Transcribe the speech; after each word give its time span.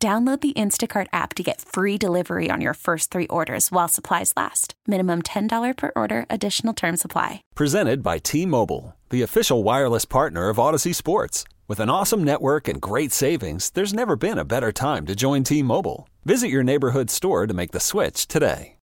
Download 0.00 0.40
the 0.40 0.52
Instacart 0.52 1.08
app 1.12 1.34
to 1.34 1.42
get 1.42 1.60
free 1.60 1.98
delivery 1.98 2.50
on 2.52 2.60
your 2.60 2.74
first 2.74 3.10
three 3.10 3.26
orders 3.26 3.72
while 3.72 3.88
supplies 3.88 4.32
last. 4.36 4.74
Minimum 4.86 5.22
$10 5.22 5.76
per 5.76 5.90
order, 5.96 6.24
additional 6.30 6.72
term 6.72 6.96
supply. 6.96 7.42
Presented 7.56 8.00
by 8.00 8.18
T 8.18 8.46
Mobile, 8.46 8.94
the 9.10 9.22
official 9.22 9.64
wireless 9.64 10.04
partner 10.04 10.50
of 10.50 10.58
Odyssey 10.60 10.92
Sports. 10.92 11.42
With 11.66 11.80
an 11.80 11.90
awesome 11.90 12.22
network 12.22 12.68
and 12.68 12.80
great 12.80 13.10
savings, 13.10 13.70
there's 13.70 13.92
never 13.92 14.14
been 14.14 14.38
a 14.38 14.44
better 14.44 14.70
time 14.70 15.04
to 15.06 15.16
join 15.16 15.42
T 15.42 15.64
Mobile. 15.64 16.08
Visit 16.24 16.46
your 16.46 16.62
neighborhood 16.62 17.10
store 17.10 17.48
to 17.48 17.54
make 17.54 17.72
the 17.72 17.80
switch 17.80 18.28
today. 18.28 18.76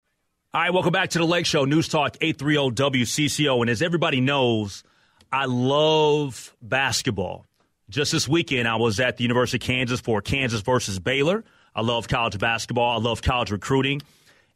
All 0.55 0.61
right, 0.61 0.73
welcome 0.73 0.93
back 0.93 1.11
to 1.11 1.19
the 1.19 1.25
Lake 1.25 1.45
Show, 1.45 1.65
News 1.65 1.89
Talk 1.89 2.17
830 2.21 3.03
WCCO. 3.05 3.61
And 3.61 3.69
as 3.69 3.83
everybody 3.83 4.19
knows, 4.19 4.83
I 5.31 5.45
love 5.45 6.55
basketball. 6.59 7.45
Just 7.89 8.11
this 8.11 8.27
weekend, 8.27 8.67
I 8.67 8.77
was 8.77 8.99
at 8.99 9.17
the 9.17 9.23
University 9.23 9.57
of 9.57 9.61
Kansas 9.61 9.99
for 9.99 10.21
Kansas 10.21 10.61
versus 10.61 10.99
Baylor. 10.99 11.43
I 11.75 11.81
love 11.81 12.07
college 12.07 12.37
basketball. 12.37 12.97
I 12.97 13.01
love 13.01 13.21
college 13.21 13.51
recruiting. 13.51 14.01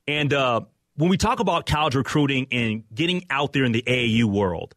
And 0.07 0.33
uh, 0.33 0.61
when 0.95 1.09
we 1.09 1.17
talk 1.17 1.39
about 1.39 1.65
college 1.65 1.95
recruiting 1.95 2.47
and 2.51 2.83
getting 2.93 3.25
out 3.29 3.53
there 3.53 3.63
in 3.63 3.71
the 3.71 3.83
AAU 3.83 4.25
world, 4.25 4.75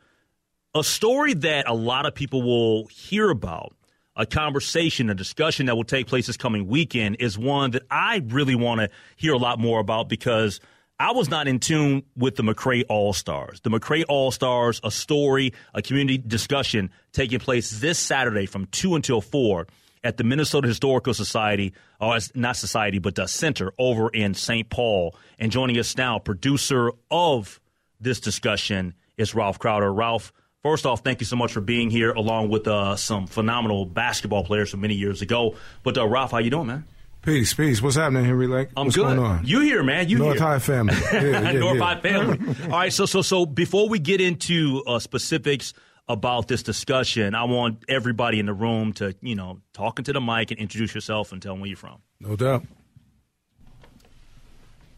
a 0.75 0.83
story 0.83 1.35
that 1.35 1.69
a 1.69 1.75
lot 1.75 2.07
of 2.07 2.15
people 2.15 2.43
will 2.43 2.87
hear 2.87 3.31
about, 3.31 3.75
a 4.17 4.27
conversation, 4.27 5.09
a 5.09 5.15
discussion 5.15 5.67
that 5.67 5.77
will 5.77 5.85
take 5.85 6.07
place 6.07 6.27
this 6.27 6.37
coming 6.37 6.67
weekend 6.67 7.17
is 7.21 7.39
one 7.39 7.71
that 7.71 7.85
I 7.91 8.23
really 8.27 8.55
want 8.55 8.81
to 8.81 8.91
hear 9.17 9.33
a 9.33 9.39
lot 9.39 9.59
more 9.59 9.81
about 9.81 10.09
because– 10.09 10.61
I 11.01 11.13
was 11.13 11.31
not 11.31 11.49
in 11.49 11.61
tune 11.61 12.03
with 12.15 12.37
the 12.37 12.43
McRae 12.43 12.85
All 12.91 13.15
Stars. 13.15 13.63
The 13.63 13.71
McRae 13.71 14.05
All 14.07 14.31
Stars, 14.31 14.83
a 14.85 14.91
story, 14.91 15.55
a 15.73 15.81
community 15.81 16.19
discussion 16.19 16.91
taking 17.13 17.39
place 17.39 17.71
this 17.71 17.99
Saturday 17.99 18.45
from 18.45 18.67
2 18.67 18.97
until 18.97 19.23
4 19.23 19.67
at 20.05 20.19
the 20.19 20.25
Minnesota 20.25 20.69
Historical 20.69 21.15
Society, 21.15 21.73
or 22.03 22.19
not 22.35 22.57
society, 22.59 22.99
but 22.99 23.15
the 23.15 23.27
center 23.27 23.73
over 23.79 24.11
in 24.11 24.35
St. 24.35 24.69
Paul. 24.69 25.17
And 25.39 25.51
joining 25.51 25.79
us 25.79 25.97
now, 25.97 26.19
producer 26.19 26.93
of 27.11 27.63
this 27.99 28.21
discussion 28.21 28.93
is 29.17 29.35
Ralph 29.35 29.59
Crowder. 29.59 29.91
Ralph, 29.91 30.35
first 30.63 30.85
off, 30.85 31.03
thank 31.03 31.21
you 31.21 31.27
so 31.27 31.37
much 31.37 31.51
for 31.51 31.63
being 31.63 31.89
here, 31.89 32.13
along 32.13 32.51
with 32.51 32.69
uh, 32.69 32.97
some 32.97 33.27
phenomenal 33.27 33.87
basketball 33.87 34.45
players 34.45 34.71
from 34.71 34.83
many 34.83 34.97
years 34.97 35.23
ago. 35.23 35.57
But 35.83 35.97
uh, 35.97 36.07
Ralph, 36.07 36.33
how 36.33 36.39
you 36.39 36.51
doing, 36.51 36.67
man? 36.67 36.85
Peace, 37.23 37.53
peace. 37.53 37.83
What's 37.83 37.97
happening, 37.97 38.25
Henry 38.25 38.47
Lake? 38.47 38.69
I'm 38.77 38.87
What's 38.87 38.97
good. 38.97 39.03
going 39.03 39.19
on? 39.19 39.45
You 39.45 39.61
here, 39.61 39.83
man? 39.83 40.09
You 40.09 40.19
North 40.19 40.39
here? 40.39 40.47
High 40.47 40.59
family. 40.59 40.95
Yeah, 41.13 41.21
yeah, 41.23 41.53
North 41.53 41.77
yeah. 41.79 41.85
High 41.85 42.01
family. 42.01 42.39
All 42.65 42.71
right. 42.71 42.93
So, 42.93 43.05
so, 43.05 43.21
so 43.21 43.45
before 43.45 43.89
we 43.91 43.99
get 43.99 44.23
into 44.23 44.83
uh, 44.87 44.99
specifics 44.99 45.75
about 46.09 46.49
this 46.49 46.63
discussion, 46.63 47.35
I 47.35 47.45
want 47.45 47.85
everybody 47.89 48.41
in 48.41 48.47
the 48.47 48.55
room 48.55 48.95
to, 48.95 49.15
you 49.21 49.35
know, 49.35 49.61
talk 49.75 49.99
into 49.99 50.15
the 50.15 50.21
mic 50.21 50.51
and 50.51 50.59
introduce 50.59 50.95
yourself 50.95 51.31
and 51.33 51.43
tell 51.43 51.53
them 51.53 51.61
where 51.61 51.69
you're 51.69 51.77
from. 51.77 52.01
No 52.21 52.37
doubt. 52.37 52.65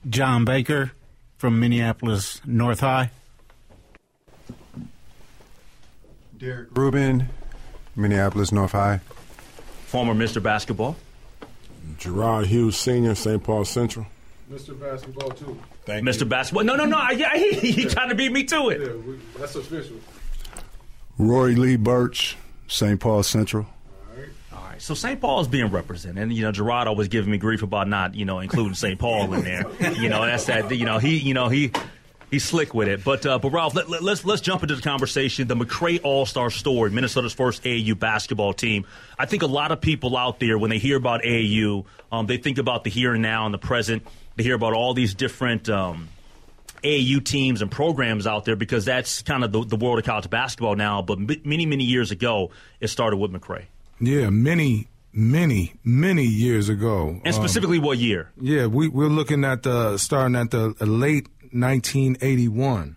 John 0.08 0.44
Baker 0.44 0.92
from 1.38 1.58
Minneapolis 1.58 2.40
North 2.46 2.80
High. 2.80 3.10
Derek 6.38 6.70
Rueben, 6.70 7.26
Minneapolis 7.96 8.52
North 8.52 8.72
High. 8.72 9.00
Former 9.86 10.14
Mr. 10.14 10.40
Basketball. 10.42 10.96
Gerard 12.02 12.46
Hughes 12.46 12.76
Sr., 12.76 13.14
St. 13.14 13.40
Paul 13.40 13.64
Central. 13.64 14.06
Mr. 14.50 14.78
Basketball, 14.78 15.30
too. 15.30 15.56
Thank 15.84 16.04
you. 16.04 16.10
Mr. 16.10 16.28
Basketball. 16.28 16.64
No, 16.64 16.74
no, 16.74 16.84
no. 16.84 16.98
Yeah, 17.10 17.36
he, 17.36 17.52
he 17.52 17.84
trying 17.84 18.08
to 18.08 18.16
beat 18.16 18.32
me 18.32 18.42
to 18.42 18.70
it. 18.70 19.06
we, 19.06 19.20
that's 19.38 19.54
official. 19.54 19.98
Rory 21.16 21.54
Lee 21.54 21.76
Birch, 21.76 22.36
St. 22.66 22.98
Paul 22.98 23.22
Central. 23.22 23.66
All 24.52 24.64
right. 24.64 24.82
So 24.82 24.94
St. 24.94 25.20
Paul 25.20 25.42
is 25.42 25.46
being 25.48 25.70
represented, 25.70 26.20
and 26.20 26.32
you 26.32 26.42
know 26.42 26.50
Gerard 26.50 26.88
always 26.88 27.06
giving 27.06 27.30
me 27.30 27.38
grief 27.38 27.62
about 27.62 27.86
not 27.86 28.16
you 28.16 28.24
know 28.24 28.40
including 28.40 28.74
St. 28.74 28.98
Paul 28.98 29.32
in 29.34 29.44
there. 29.44 29.64
You 29.92 30.08
know 30.08 30.26
that's 30.26 30.46
that. 30.46 30.74
You 30.76 30.84
know 30.84 30.98
he 30.98 31.18
you 31.18 31.34
know 31.34 31.48
he. 31.48 31.70
He's 32.32 32.44
slick 32.44 32.72
with 32.72 32.88
it, 32.88 33.04
but 33.04 33.26
uh, 33.26 33.38
but 33.38 33.50
Ralph, 33.50 33.74
let, 33.74 33.90
us 33.90 34.00
let's, 34.00 34.24
let's 34.24 34.40
jump 34.40 34.62
into 34.62 34.74
the 34.74 34.80
conversation. 34.80 35.48
The 35.48 35.54
McRae 35.54 36.00
All 36.02 36.24
Star 36.24 36.48
story, 36.48 36.90
Minnesota's 36.90 37.34
first 37.34 37.62
AAU 37.62 37.98
basketball 37.98 38.54
team. 38.54 38.86
I 39.18 39.26
think 39.26 39.42
a 39.42 39.46
lot 39.46 39.70
of 39.70 39.82
people 39.82 40.16
out 40.16 40.40
there, 40.40 40.56
when 40.56 40.70
they 40.70 40.78
hear 40.78 40.96
about 40.96 41.20
AAU, 41.24 41.84
um, 42.10 42.24
they 42.24 42.38
think 42.38 42.56
about 42.56 42.84
the 42.84 42.90
here 42.90 43.12
and 43.12 43.20
now 43.20 43.44
and 43.44 43.52
the 43.52 43.58
present. 43.58 44.06
They 44.36 44.44
hear 44.44 44.54
about 44.54 44.72
all 44.72 44.94
these 44.94 45.12
different 45.12 45.68
um, 45.68 46.08
AAU 46.82 47.22
teams 47.22 47.60
and 47.60 47.70
programs 47.70 48.26
out 48.26 48.46
there 48.46 48.56
because 48.56 48.86
that's 48.86 49.20
kind 49.20 49.44
of 49.44 49.52
the, 49.52 49.66
the 49.66 49.76
world 49.76 49.98
of 49.98 50.06
college 50.06 50.30
basketball 50.30 50.74
now. 50.74 51.02
But 51.02 51.18
m- 51.18 51.42
many 51.44 51.66
many 51.66 51.84
years 51.84 52.12
ago, 52.12 52.50
it 52.80 52.88
started 52.88 53.18
with 53.18 53.30
McRae. 53.30 53.66
Yeah, 54.00 54.30
many, 54.30 54.88
many, 55.12 55.74
many 55.84 56.24
years 56.24 56.68
ago. 56.68 57.20
And 57.24 57.34
specifically, 57.34 57.78
um, 57.78 57.84
what 57.84 57.98
year? 57.98 58.30
Yeah, 58.40 58.66
we, 58.66 58.88
we're 58.88 59.08
looking 59.08 59.44
at 59.44 59.62
the 59.62 59.98
starting 59.98 60.36
at 60.36 60.50
the 60.50 60.74
late 60.80 61.28
1981. 61.52 62.96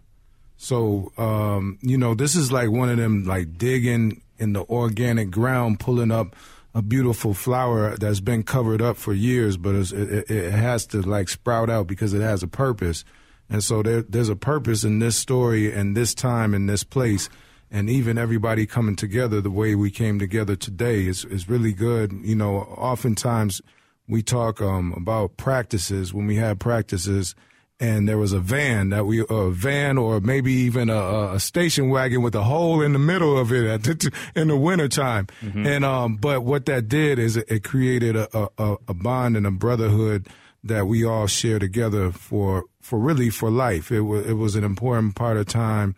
So, 0.58 1.12
um, 1.18 1.78
you 1.81 1.98
know, 1.98 2.14
this 2.16 2.36
is 2.36 2.52
like 2.52 2.72
one 2.72 2.90
of 2.90 2.98
them, 2.98 3.26
like 3.26 3.58
digging 3.58 4.22
in 4.38 4.53
the 4.53 4.64
organic 4.64 5.31
ground, 5.31 5.80
pulling 5.80 6.12
up 6.12 6.36
a 6.74 6.81
beautiful 6.81 7.34
flower 7.34 7.96
that's 7.96 8.20
been 8.20 8.44
covered 8.44 8.82
up 8.82 8.97
for 8.97 9.14
years, 9.14 9.56
but 9.56 9.76
it, 9.76 10.30
it, 10.30 10.52
has 10.52 10.86
to 10.88 11.02
like 11.02 11.30
sprout 11.30 11.70
out 11.70 11.88
because 11.88 12.14
it 12.14 12.22
has 12.22 12.44
a 12.44 12.47
purpose. 12.47 13.06
And 13.50 13.64
so 13.64 13.82
there, 13.82 14.02
there's 14.02 14.28
a 14.28 14.36
purpose 14.36 14.84
in 14.84 15.00
this 15.00 15.16
story 15.16 15.72
and 15.72 15.96
this 15.96 16.14
time 16.14 16.53
and 16.53 16.68
this 16.68 16.84
place. 16.84 17.30
And 17.72 17.90
even 17.90 18.18
everybody 18.18 18.66
coming 18.66 18.96
together 18.96 19.42
the 19.42 19.52
way 19.52 19.76
we 19.76 19.92
came 19.92 20.20
together 20.20 20.56
today 20.56 21.06
is, 21.06 21.26
is 21.26 21.50
really 21.50 21.74
good. 21.74 22.14
You 22.24 22.36
know, 22.36 22.58
oftentimes 22.58 23.62
we 24.08 24.22
talk 24.22 24.62
um, 24.62 24.94
about 24.96 25.38
practices 25.38 26.14
when 26.14 26.28
we 26.28 26.36
have 26.36 26.59
practices 26.59 27.36
and 27.80 28.08
there 28.08 28.18
was 28.18 28.31
a 28.31 28.40
van 28.40 28.90
that 28.90 29.06
we 29.06 29.26
a 29.30 29.50
van 29.50 29.98
or 29.98 30.22
maybe 30.22 30.53
even 30.53 30.90
a, 30.90 31.34
a 31.34 31.40
station 31.40 31.90
wagon 31.90 32.22
with 32.22 32.34
a 32.36 32.44
hole 32.44 32.81
in 32.81 32.94
the 32.94 33.00
middle 33.00 33.38
of 33.38 33.52
it 33.52 33.84
the, 33.84 34.12
in 34.36 34.47
the 34.47 34.58
wintertime. 34.58 35.28
Mm-hmm. 35.42 35.66
And 35.66 35.86
um, 35.86 36.16
but 36.16 36.44
what 36.44 36.66
that 36.68 36.88
did 36.88 37.20
is 37.20 37.36
it, 37.36 37.46
it 37.50 37.64
created 37.64 38.16
a, 38.16 38.50
a, 38.58 38.78
a 38.88 38.94
bond 38.94 39.36
and 39.36 39.46
a 39.46 39.52
brotherhood 39.52 40.28
that 40.64 40.88
we 40.88 41.03
all 41.03 41.28
share 41.28 41.59
together 41.59 42.12
for 42.12 42.64
for 42.80 42.97
really 42.97 43.30
for 43.30 43.52
life. 43.52 43.92
It 43.92 44.02
was 44.02 44.26
it 44.26 44.34
was 44.34 44.56
an 44.56 44.64
important 44.64 45.16
part 45.16 45.38
of 45.38 45.47
time 45.47 45.96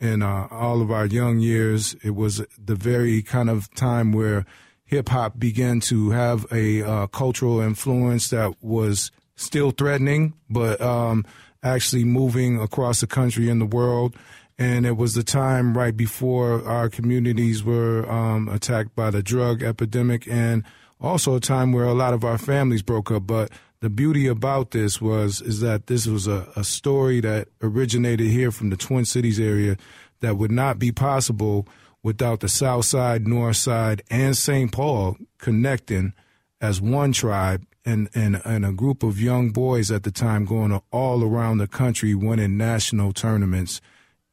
in 0.00 0.22
uh, 0.22 0.48
all 0.50 0.80
of 0.80 0.90
our 0.90 1.06
young 1.06 1.40
years. 1.40 1.94
It 2.02 2.14
was 2.14 2.44
the 2.62 2.74
very 2.74 3.22
kind 3.22 3.50
of 3.50 3.72
time 3.74 4.12
where 4.12 4.44
hip 4.84 5.08
hop 5.10 5.38
began 5.38 5.80
to 5.80 6.10
have 6.10 6.46
a 6.50 6.82
uh, 6.82 7.06
cultural 7.08 7.60
influence 7.60 8.30
that 8.30 8.54
was 8.62 9.10
still 9.36 9.70
threatening, 9.70 10.34
but 10.48 10.80
um, 10.80 11.24
actually 11.62 12.04
moving 12.04 12.60
across 12.60 13.00
the 13.00 13.06
country 13.06 13.48
and 13.48 13.60
the 13.60 13.66
world. 13.66 14.16
And 14.58 14.84
it 14.86 14.96
was 14.96 15.14
the 15.14 15.22
time 15.22 15.76
right 15.76 15.96
before 15.96 16.66
our 16.66 16.88
communities 16.88 17.62
were 17.62 18.10
um, 18.10 18.48
attacked 18.48 18.96
by 18.96 19.10
the 19.10 19.22
drug 19.22 19.62
epidemic, 19.62 20.26
and 20.28 20.64
also 21.00 21.36
a 21.36 21.40
time 21.40 21.72
where 21.72 21.84
a 21.84 21.94
lot 21.94 22.12
of 22.12 22.24
our 22.24 22.38
families 22.38 22.82
broke 22.82 23.12
up. 23.12 23.24
But 23.24 23.52
the 23.80 23.90
beauty 23.90 24.26
about 24.26 24.72
this 24.72 25.00
was 25.00 25.40
is 25.40 25.60
that 25.60 25.86
this 25.86 26.06
was 26.06 26.26
a, 26.26 26.48
a 26.56 26.64
story 26.64 27.20
that 27.20 27.48
originated 27.62 28.28
here 28.28 28.50
from 28.50 28.70
the 28.70 28.76
Twin 28.76 29.04
Cities 29.04 29.38
area 29.38 29.76
that 30.20 30.36
would 30.36 30.50
not 30.50 30.78
be 30.78 30.90
possible 30.90 31.66
without 32.02 32.40
the 32.40 32.48
South 32.48 32.84
Side, 32.84 33.26
North 33.26 33.56
Side, 33.56 34.02
and 34.10 34.36
St. 34.36 34.72
Paul 34.72 35.16
connecting 35.38 36.12
as 36.60 36.80
one 36.80 37.12
tribe 37.12 37.64
and, 37.84 38.08
and, 38.14 38.40
and 38.44 38.66
a 38.66 38.72
group 38.72 39.02
of 39.02 39.20
young 39.20 39.50
boys 39.50 39.90
at 39.90 40.02
the 40.02 40.10
time 40.10 40.44
going 40.44 40.80
all 40.90 41.22
around 41.22 41.58
the 41.58 41.68
country 41.68 42.14
winning 42.14 42.56
national 42.56 43.12
tournaments 43.12 43.80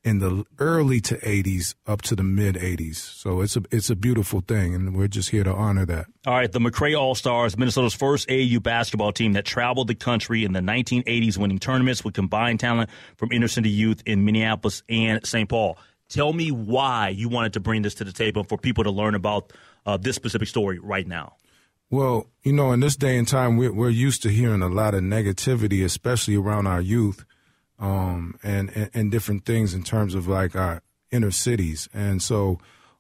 in 0.06 0.20
the 0.20 0.46
early 0.60 1.02
to 1.02 1.18
80s 1.18 1.74
up 1.88 2.04
to 2.04 2.16
the 2.16 2.24
mid 2.24 2.56
80s. 2.56 2.98
So 2.98 3.42
it's 3.42 3.58
a 3.58 3.64
it's 3.72 3.90
a 3.90 3.96
beautiful 3.96 4.42
thing, 4.42 4.76
and 4.76 4.96
we're 4.96 5.08
just 5.08 5.32
here 5.32 5.44
to 5.44 5.52
honor 5.52 5.86
that. 5.88 6.06
All 6.28 6.36
right, 6.36 6.52
the 6.52 6.60
McRae 6.60 6.98
All 6.98 7.16
Stars, 7.16 7.58
Minnesota's 7.58 7.96
first 7.96 8.30
AAU 8.30 8.62
basketball 8.62 9.12
team 9.12 9.34
that 9.34 9.46
traveled 9.46 9.88
the 9.88 9.96
country 9.96 10.46
in 10.46 10.54
the 10.54 10.60
1980s, 10.60 11.38
winning 11.38 11.60
tournaments 11.60 12.06
with 12.06 12.14
combined 12.14 12.60
talent 12.60 12.92
from 13.18 13.32
inner 13.32 13.48
city 13.48 13.70
youth 13.70 14.04
in 14.06 14.24
Minneapolis 14.24 14.84
and 14.88 15.26
St. 15.26 15.50
Paul. 15.50 15.78
Tell 16.08 16.32
me 16.32 16.52
why 16.52 17.10
you 17.10 17.28
wanted 17.28 17.54
to 17.54 17.60
bring 17.60 17.82
this 17.82 17.96
to 17.96 18.04
the 18.04 18.14
table 18.14 18.44
for 18.44 18.60
people 18.60 18.84
to 18.84 18.92
learn 18.92 19.16
about 19.16 19.52
uh, 19.88 19.98
this 19.98 20.16
specific 20.16 20.48
story 20.48 20.78
right 20.78 21.08
now. 21.08 21.34
Well, 21.90 22.28
you 22.44 22.54
know, 22.54 22.72
in 22.72 22.80
this 22.80 22.96
day 22.96 23.18
and 23.18 23.28
time, 23.28 23.58
we're, 23.58 23.74
we're 23.74 23.90
used 23.90 24.22
to 24.24 24.30
hearing 24.30 24.62
a 24.62 24.68
lot 24.68 24.94
of 24.94 25.02
negativity, 25.02 25.84
especially 25.84 26.36
around 26.36 26.68
our 26.68 26.82
youth, 26.82 27.26
um, 27.80 28.38
and, 28.44 28.70
and, 28.76 28.90
and 28.94 29.12
different 29.12 29.46
things 29.46 29.74
in 29.74 29.84
terms 29.84 30.16
of 30.16 30.28
like 30.28 30.56
our 30.56 30.82
inner 31.12 31.32
cities. 31.32 31.90
And 31.94 32.22
so, 32.22 32.60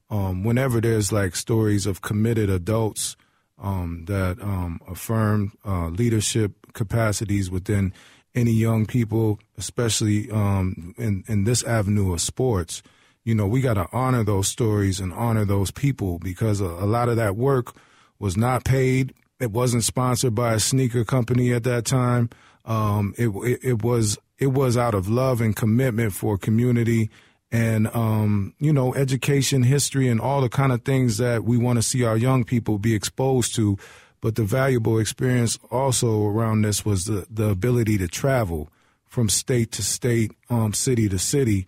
um, 0.09 0.43
whenever 0.43 0.79
there's 0.79 1.11
like 1.11 1.35
stories 1.35 1.87
of 1.87 2.01
committed 2.01 2.49
adults 2.49 3.15
um, 3.57 4.05
that 4.05 4.39
um, 4.41 4.79
affirm 4.87 5.53
uh, 5.65 5.87
leadership 5.87 6.51
capacities 6.73 7.49
within 7.49 7.93
any 8.35 8.51
young 8.51 8.85
people, 8.85 9.39
especially 9.57 10.29
um, 10.29 10.93
in 10.97 11.23
in 11.27 11.45
this 11.45 11.63
avenue 11.63 12.13
of 12.13 12.21
sports, 12.21 12.83
you 13.23 13.33
know, 13.33 13.47
we 13.47 13.61
got 13.61 13.73
to 13.75 13.87
honor 13.91 14.23
those 14.23 14.47
stories 14.47 14.99
and 14.99 15.11
honor 15.13 15.45
those 15.45 15.71
people 15.71 16.19
because 16.19 16.61
a, 16.61 16.65
a 16.65 16.85
lot 16.85 17.09
of 17.09 17.15
that 17.15 17.35
work 17.35 17.75
was 18.19 18.37
not 18.37 18.63
paid. 18.63 19.13
It 19.39 19.51
wasn't 19.51 19.83
sponsored 19.83 20.35
by 20.35 20.53
a 20.53 20.59
sneaker 20.59 21.03
company 21.03 21.51
at 21.51 21.63
that 21.63 21.85
time. 21.85 22.29
Um, 22.65 23.13
it, 23.17 23.29
it, 23.29 23.59
it 23.63 23.83
was 23.83 24.17
it 24.37 24.47
was 24.47 24.77
out 24.77 24.93
of 24.93 25.07
love 25.07 25.41
and 25.41 25.55
commitment 25.55 26.13
for 26.13 26.37
community 26.37 27.09
and 27.51 27.87
um, 27.95 28.53
you 28.59 28.73
know 28.73 28.93
education, 28.95 29.63
history, 29.63 30.07
and 30.09 30.19
all 30.19 30.41
the 30.41 30.49
kind 30.49 30.71
of 30.71 30.83
things 30.83 31.17
that 31.17 31.43
we 31.43 31.57
want 31.57 31.77
to 31.77 31.83
see 31.83 32.03
our 32.03 32.17
young 32.17 32.43
people 32.43 32.77
be 32.77 32.93
exposed 32.93 33.55
to. 33.55 33.77
But 34.21 34.35
the 34.35 34.43
valuable 34.43 34.97
experience 34.99 35.59
also 35.69 36.25
around 36.25 36.63
this 36.63 36.83
was 36.83 37.05
the 37.05 37.25
the 37.29 37.49
ability 37.49 37.97
to 37.99 38.07
travel 38.07 38.69
from 39.07 39.29
state 39.29 39.71
to 39.73 39.83
state, 39.83 40.31
um, 40.49 40.73
city 40.73 41.07
to 41.07 41.19
city, 41.19 41.65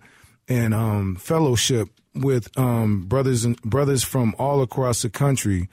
and 0.48 0.74
um, 0.74 1.16
fellowship 1.16 1.90
with 2.14 2.50
um, 2.58 3.06
brothers 3.06 3.46
and 3.46 3.62
brothers 3.62 4.04
from 4.04 4.36
all 4.38 4.62
across 4.62 5.04
the 5.04 5.10
country 5.10 5.70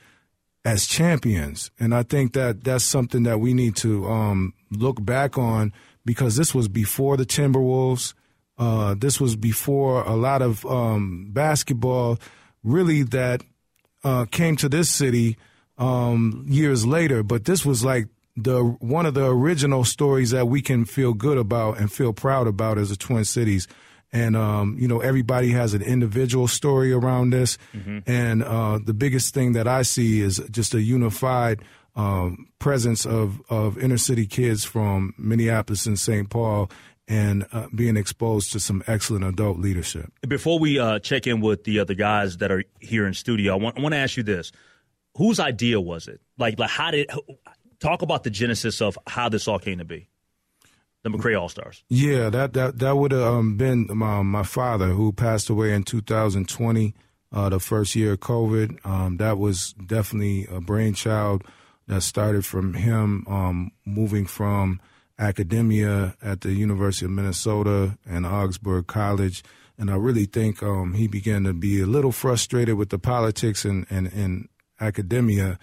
as 0.65 0.87
champions. 0.87 1.71
And 1.81 1.95
I 1.95 2.03
think 2.03 2.35
that 2.35 2.65
that's 2.65 2.85
something 2.85 3.25
that 3.25 3.41
we 3.41 3.55
need 3.55 3.77
to 3.77 4.07
um, 4.07 4.55
look 4.71 5.05
back 5.05 5.37
on 5.37 5.73
because 6.05 6.37
this 6.37 6.55
was 6.55 6.69
before 6.69 7.17
the 7.17 7.27
Timberwolves. 7.27 8.15
Uh, 8.57 8.95
this 8.97 9.21
was 9.21 9.37
before 9.37 10.03
a 10.05 10.15
lot 10.15 10.43
of 10.43 10.65
um, 10.67 11.31
basketball 11.33 12.19
really 12.63 13.03
that 13.03 13.43
uh, 14.05 14.27
came 14.27 14.57
to 14.57 14.69
this 14.69 14.91
city 14.91 15.37
um, 15.79 16.45
years 16.49 16.87
later. 16.87 17.23
But 17.23 17.45
this 17.45 17.65
was 17.65 17.85
like 17.85 18.09
the 18.37 18.63
one 18.63 19.07
of 19.07 19.15
the 19.15 19.27
original 19.27 19.85
stories 19.85 20.31
that 20.31 20.47
we 20.47 20.61
can 20.61 20.85
feel 20.85 21.15
good 21.15 21.39
about 21.39 21.79
and 21.79 21.91
feel 21.93 22.13
proud 22.13 22.47
about 22.47 22.79
as 22.79 22.91
the 22.91 22.97
Twin 22.97 23.25
Cities. 23.25 23.69
And 24.13 24.37
um, 24.37 24.77
you 24.79 24.87
know, 24.87 25.01
everybody 25.01 25.51
has 25.51 25.75
an 25.75 25.83
individual 25.83 26.47
story 26.47 26.93
around 26.93 27.31
this. 27.31 27.59
Mm-hmm. 27.75 27.99
And 28.07 28.43
uh, 28.43 28.79
the 28.85 28.95
biggest 28.95 29.35
thing 29.35 29.53
that 29.53 29.67
I 29.67 29.83
see 29.83 30.21
is 30.21 30.41
just 30.51 30.75
a 30.75 30.81
unified 30.81 31.63
um, 31.97 32.49
presence 32.59 33.07
of 33.07 33.41
of 33.51 33.79
inner 33.79 33.99
city 33.99 34.27
kids 34.27 34.65
from 34.65 35.15
Minneapolis 35.17 35.87
and 35.87 35.99
St. 35.99 36.29
Paul 36.29 36.71
and 37.07 37.47
uh, 37.53 37.67
being 37.75 37.97
exposed 37.97 38.53
to 38.53 38.61
some 38.61 38.83
excellent 38.87 39.25
adult 39.25 39.59
leadership. 39.59 40.11
Before 40.27 40.59
we 40.59 40.79
uh, 40.79 40.99
check 41.01 41.27
in 41.27 41.41
with 41.41 41.65
the 41.65 41.79
other 41.79 41.95
guys 41.95 42.39
that 42.39 42.51
are 42.51 42.65
here 42.81 43.07
in 43.07 43.13
studio, 43.15 43.53
I 43.53 43.57
want, 43.57 43.79
I 43.79 43.83
want 43.83 43.93
to 43.93 43.99
ask 43.99 44.17
you 44.17 44.23
this: 44.23 44.53
Whose 45.17 45.39
idea 45.39 45.81
was 45.81 46.09
it? 46.09 46.21
Like, 46.39 46.59
like 46.59 46.71
how 46.71 46.91
did 46.91 47.11
talk 47.81 48.03
about 48.03 48.25
the 48.25 48.31
genesis 48.31 48.81
of 48.81 48.99
how 49.07 49.29
this 49.29 49.47
all 49.47 49.59
came 49.59 49.79
to 49.79 49.85
be? 49.85 50.09
The 51.03 51.11
McRae 51.11 51.39
All 51.39 51.51
Stars. 51.51 51.85
Yeah, 51.91 52.31
that 52.31 52.55
that 52.55 52.79
that 52.79 52.97
would 52.97 53.13
have 53.13 53.23
um, 53.23 53.57
been 53.57 53.87
my, 53.91 54.23
my 54.23 54.43
father 54.43 54.89
who 54.89 55.13
passed 55.13 55.51
away 55.51 55.75
in 55.75 55.83
2020, 55.83 56.95
uh, 57.31 57.49
the 57.51 57.61
first 57.61 57.95
year 57.95 58.13
of 58.15 58.21
COVID. 58.21 58.85
Um, 58.87 59.19
that 59.19 59.37
was 59.37 59.75
definitely 59.75 60.47
a 60.51 60.63
brainchild 60.63 61.45
that 61.87 62.03
started 62.03 62.45
from 62.45 62.75
him 62.75 63.25
um, 63.29 63.73
moving 63.85 64.27
from 64.27 64.81
academia 65.19 66.17
at 66.23 66.41
the 66.41 66.53
University 66.53 67.07
of 67.07 67.13
Minnesota 67.13 67.99
and 68.09 68.27
Augsburg 68.27 68.87
College. 68.87 69.45
And 69.79 69.91
I 69.91 69.97
really 69.97 70.25
think 70.25 70.63
um, 70.63 70.95
he 70.95 71.07
began 71.07 71.45
to 71.45 71.53
be 71.53 71.81
a 71.81 71.87
little 71.87 72.13
frustrated 72.13 72.77
with 72.77 72.91
the 72.91 72.99
politics 72.99 73.65
and, 73.65 73.87
and, 73.91 74.13
and 74.13 74.49
academia. 74.81 75.59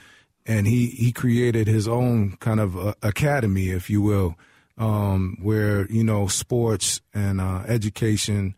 And 0.45 0.68
he, 0.68 0.88
he 0.88 1.12
created 1.12 1.68
his 1.68 1.88
own 1.88 2.38
kind 2.38 2.59
of 2.59 2.77
uh, 2.77 2.94
academy, 3.01 3.69
if 3.69 3.89
you 3.89 4.01
will, 4.01 4.35
um, 4.77 5.38
where, 5.41 5.89
you 5.91 6.03
know, 6.03 6.27
sports 6.27 7.01
and 7.13 7.39
uh, 7.39 7.63
education 7.68 8.56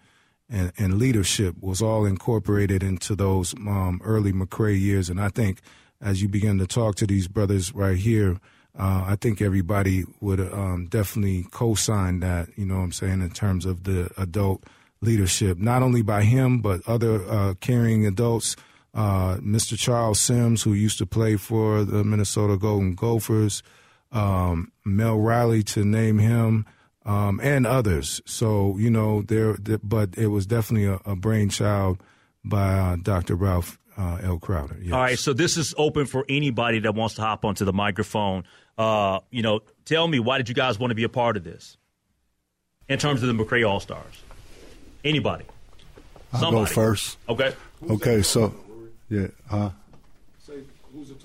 and, 0.50 0.72
and, 0.78 0.98
leadership 0.98 1.56
was 1.60 1.82
all 1.82 2.06
incorporated 2.06 2.84
into 2.84 3.16
those 3.16 3.54
um, 3.56 4.00
early 4.04 4.32
McRae 4.32 4.80
years. 4.80 5.10
And 5.10 5.20
I 5.20 5.30
think 5.30 5.60
as 6.04 6.22
you 6.22 6.28
begin 6.28 6.60
to 6.60 6.68
talk 6.68 6.96
to 6.96 7.08
these 7.08 7.28
brothers 7.28 7.74
right 7.74 7.98
here, 7.98 8.38
uh, 8.78 9.06
I 9.08 9.16
think 9.20 9.42
everybody 9.42 10.04
would 10.20 10.40
um, 10.40 10.88
definitely 10.90 11.46
co-sign 11.52 12.20
that. 12.20 12.50
You 12.56 12.66
know 12.66 12.76
what 12.76 12.84
I'm 12.84 12.92
saying 12.92 13.22
in 13.22 13.30
terms 13.30 13.66
of 13.66 13.84
the 13.84 14.12
adult 14.18 14.64
leadership, 15.02 15.58
not 15.58 15.82
only 15.82 16.02
by 16.02 16.24
him 16.24 16.60
but 16.60 16.82
other 16.88 17.24
uh, 17.30 17.54
caring 17.56 18.06
adults. 18.06 18.56
Uh, 18.96 19.38
Mr. 19.38 19.76
Charles 19.76 20.20
Sims, 20.20 20.62
who 20.62 20.74
used 20.74 21.00
to 21.00 21.08
play 21.08 21.36
for 21.36 21.84
the 21.84 22.04
Minnesota 22.04 22.58
Golden 22.58 22.94
Gophers, 22.94 23.64
um, 24.12 24.72
Mel 24.86 25.18
Riley, 25.18 25.64
to 25.64 25.84
name 25.84 26.20
him, 26.20 26.68
um, 27.04 27.40
and 27.42 27.66
others. 27.66 28.22
So 28.26 28.78
you 28.78 28.92
know 28.92 29.24
there, 29.24 29.58
but 29.82 30.16
it 30.16 30.28
was 30.28 30.46
definitely 30.46 30.88
a, 30.88 31.00
a 31.12 31.16
brainchild 31.16 32.04
by 32.44 32.74
uh, 32.78 32.98
Dr. 32.98 33.36
Ralph 33.36 33.80
uh, 33.98 34.20
L. 34.24 34.40
Crowder. 34.40 34.78
Yes. 34.82 34.94
All 34.94 35.00
right, 35.00 35.20
so 35.20 35.34
this 35.34 35.58
is 35.58 35.74
open 35.78 36.06
for 36.06 36.26
anybody 36.30 36.80
that 36.80 36.96
wants 36.96 37.16
to 37.16 37.22
hop 37.22 37.46
onto 37.46 37.66
the 37.66 37.74
microphone. 37.74 38.44
Uh, 38.78 39.20
you 39.30 39.42
know, 39.42 39.62
tell 39.86 40.08
me 40.08 40.20
why 40.20 40.38
did 40.38 40.50
you 40.50 40.56
guys 40.56 40.80
want 40.80 40.92
to 40.92 40.96
be 40.96 41.04
a 41.04 41.10
part 41.10 41.38
of 41.38 41.44
this 41.44 41.78
in 42.90 42.98
terms 43.00 43.24
of 43.24 43.36
the 43.36 43.44
McRae 43.44 43.68
All 43.68 43.80
Stars? 43.80 44.24
Anybody? 45.04 45.46
I'll 46.34 46.52
go 46.52 46.66
first. 46.66 47.18
Okay. 47.30 47.54
Okay, 47.90 48.22
so 48.22 48.54
yeah, 49.10 49.28
huh? 49.50 49.70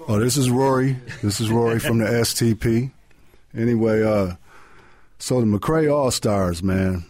Oh, 0.07 0.19
this 0.19 0.37
is 0.37 0.51
Rory. 0.51 0.97
This 1.23 1.41
is 1.41 1.51
Rory 1.51 1.79
from 1.81 1.99
the 1.99 2.07
STP. 2.07 2.91
Anyway, 3.57 4.03
uh, 4.03 4.35
so 5.19 5.41
the 5.41 5.47
McRae 5.47 5.93
All 5.93 6.11
Stars, 6.11 6.63
man, 6.63 7.05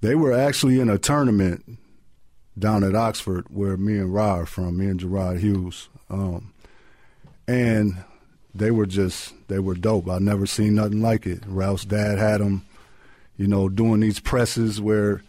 they 0.00 0.14
were 0.14 0.32
actually 0.32 0.80
in 0.80 0.88
a 0.88 0.98
tournament 0.98 1.78
down 2.58 2.84
at 2.84 2.94
Oxford 2.94 3.46
where 3.48 3.76
me 3.76 3.98
and 3.98 4.12
Ra 4.14 4.38
are 4.38 4.46
from, 4.46 4.78
me 4.78 4.86
and 4.86 5.00
Gerard 5.00 5.40
Hughes. 5.40 5.88
Um, 6.08 6.52
and 7.46 8.04
they 8.54 8.70
were 8.70 8.86
just 8.86 9.34
they 9.48 9.58
were 9.58 9.74
dope. 9.74 10.08
I 10.08 10.18
never 10.18 10.46
seen 10.46 10.74
nothing 10.74 11.02
like 11.02 11.26
it. 11.26 11.42
Ralph's 11.46 11.84
dad 11.84 12.18
had 12.18 12.40
them, 12.40 12.64
you 13.36 13.46
know, 13.46 13.68
doing 13.68 14.00
these 14.00 14.20
presses 14.20 14.80
where 14.80 15.22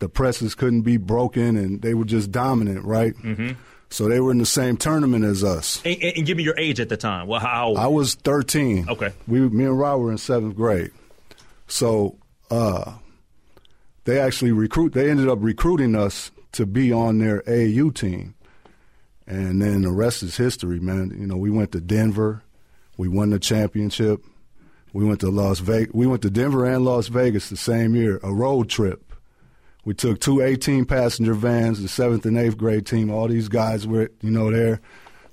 the 0.00 0.08
presses 0.08 0.54
couldn't 0.54 0.82
be 0.82 0.96
broken, 0.96 1.56
and 1.56 1.80
they 1.80 1.94
were 1.94 2.04
just 2.04 2.32
dominant, 2.32 2.84
right? 2.84 3.14
Mm-hmm. 3.14 3.52
So 3.90 4.08
they 4.08 4.18
were 4.18 4.32
in 4.32 4.38
the 4.38 4.46
same 4.46 4.76
tournament 4.76 5.24
as 5.24 5.44
us. 5.44 5.80
And, 5.84 6.02
and, 6.02 6.26
give 6.26 6.36
me 6.36 6.42
your 6.42 6.58
age 6.58 6.80
at 6.80 6.88
the 6.88 6.96
time. 6.96 7.28
Well, 7.28 7.38
how? 7.38 7.74
I 7.74 7.86
was 7.86 8.16
thirteen. 8.16 8.88
Okay. 8.88 9.12
We, 9.28 9.40
me 9.40 9.64
and 9.64 9.78
Rob 9.78 10.00
were 10.00 10.10
in 10.10 10.18
seventh 10.18 10.56
grade. 10.56 10.90
So 11.68 12.18
uh, 12.50 12.94
they 14.04 14.18
actually 14.18 14.52
recruit. 14.52 14.94
They 14.94 15.10
ended 15.10 15.28
up 15.28 15.38
recruiting 15.40 15.94
us 15.94 16.32
to 16.54 16.66
be 16.66 16.92
on 16.92 17.18
their 17.18 17.42
AU 17.48 17.90
team, 17.90 18.34
and 19.26 19.60
then 19.60 19.82
the 19.82 19.92
rest 19.92 20.22
is 20.22 20.36
history, 20.36 20.80
man. 20.80 21.16
You 21.18 21.26
know, 21.26 21.36
we 21.36 21.50
went 21.50 21.72
to 21.72 21.80
Denver. 21.80 22.42
We 22.96 23.08
won 23.08 23.30
the 23.30 23.38
championship. 23.38 24.24
We 24.92 25.04
went 25.04 25.20
to 25.20 25.30
Las 25.30 25.58
Vegas. 25.58 25.92
We 25.92 26.06
went 26.06 26.22
to 26.22 26.30
Denver 26.30 26.64
and 26.64 26.84
Las 26.84 27.08
Vegas 27.08 27.48
the 27.48 27.56
same 27.56 27.96
year, 27.96 28.20
a 28.22 28.32
road 28.32 28.68
trip. 28.68 29.12
We 29.84 29.92
took 29.92 30.20
two 30.20 30.40
18 30.40 30.86
passenger 30.86 31.34
vans, 31.34 31.82
the 31.82 31.88
seventh 31.88 32.24
and 32.24 32.38
eighth 32.38 32.56
grade 32.56 32.86
team. 32.86 33.10
All 33.10 33.28
these 33.28 33.48
guys 33.48 33.86
were, 33.86 34.10
you 34.22 34.30
know, 34.30 34.50
there. 34.50 34.80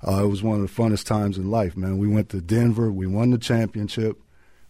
Uh, 0.06 0.24
it 0.24 0.28
was 0.28 0.42
one 0.42 0.60
of 0.60 0.62
the 0.62 0.82
funnest 0.82 1.06
times 1.06 1.38
in 1.38 1.50
life, 1.50 1.76
man. 1.76 1.96
We 1.98 2.08
went 2.08 2.28
to 2.30 2.40
Denver. 2.40 2.92
We 2.92 3.06
won 3.06 3.30
the 3.30 3.38
championship. 3.38 4.20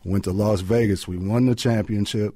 Went 0.04 0.24
to 0.24 0.32
Las 0.32 0.60
Vegas. 0.60 1.08
We 1.08 1.16
won 1.16 1.46
the 1.46 1.54
championship. 1.54 2.34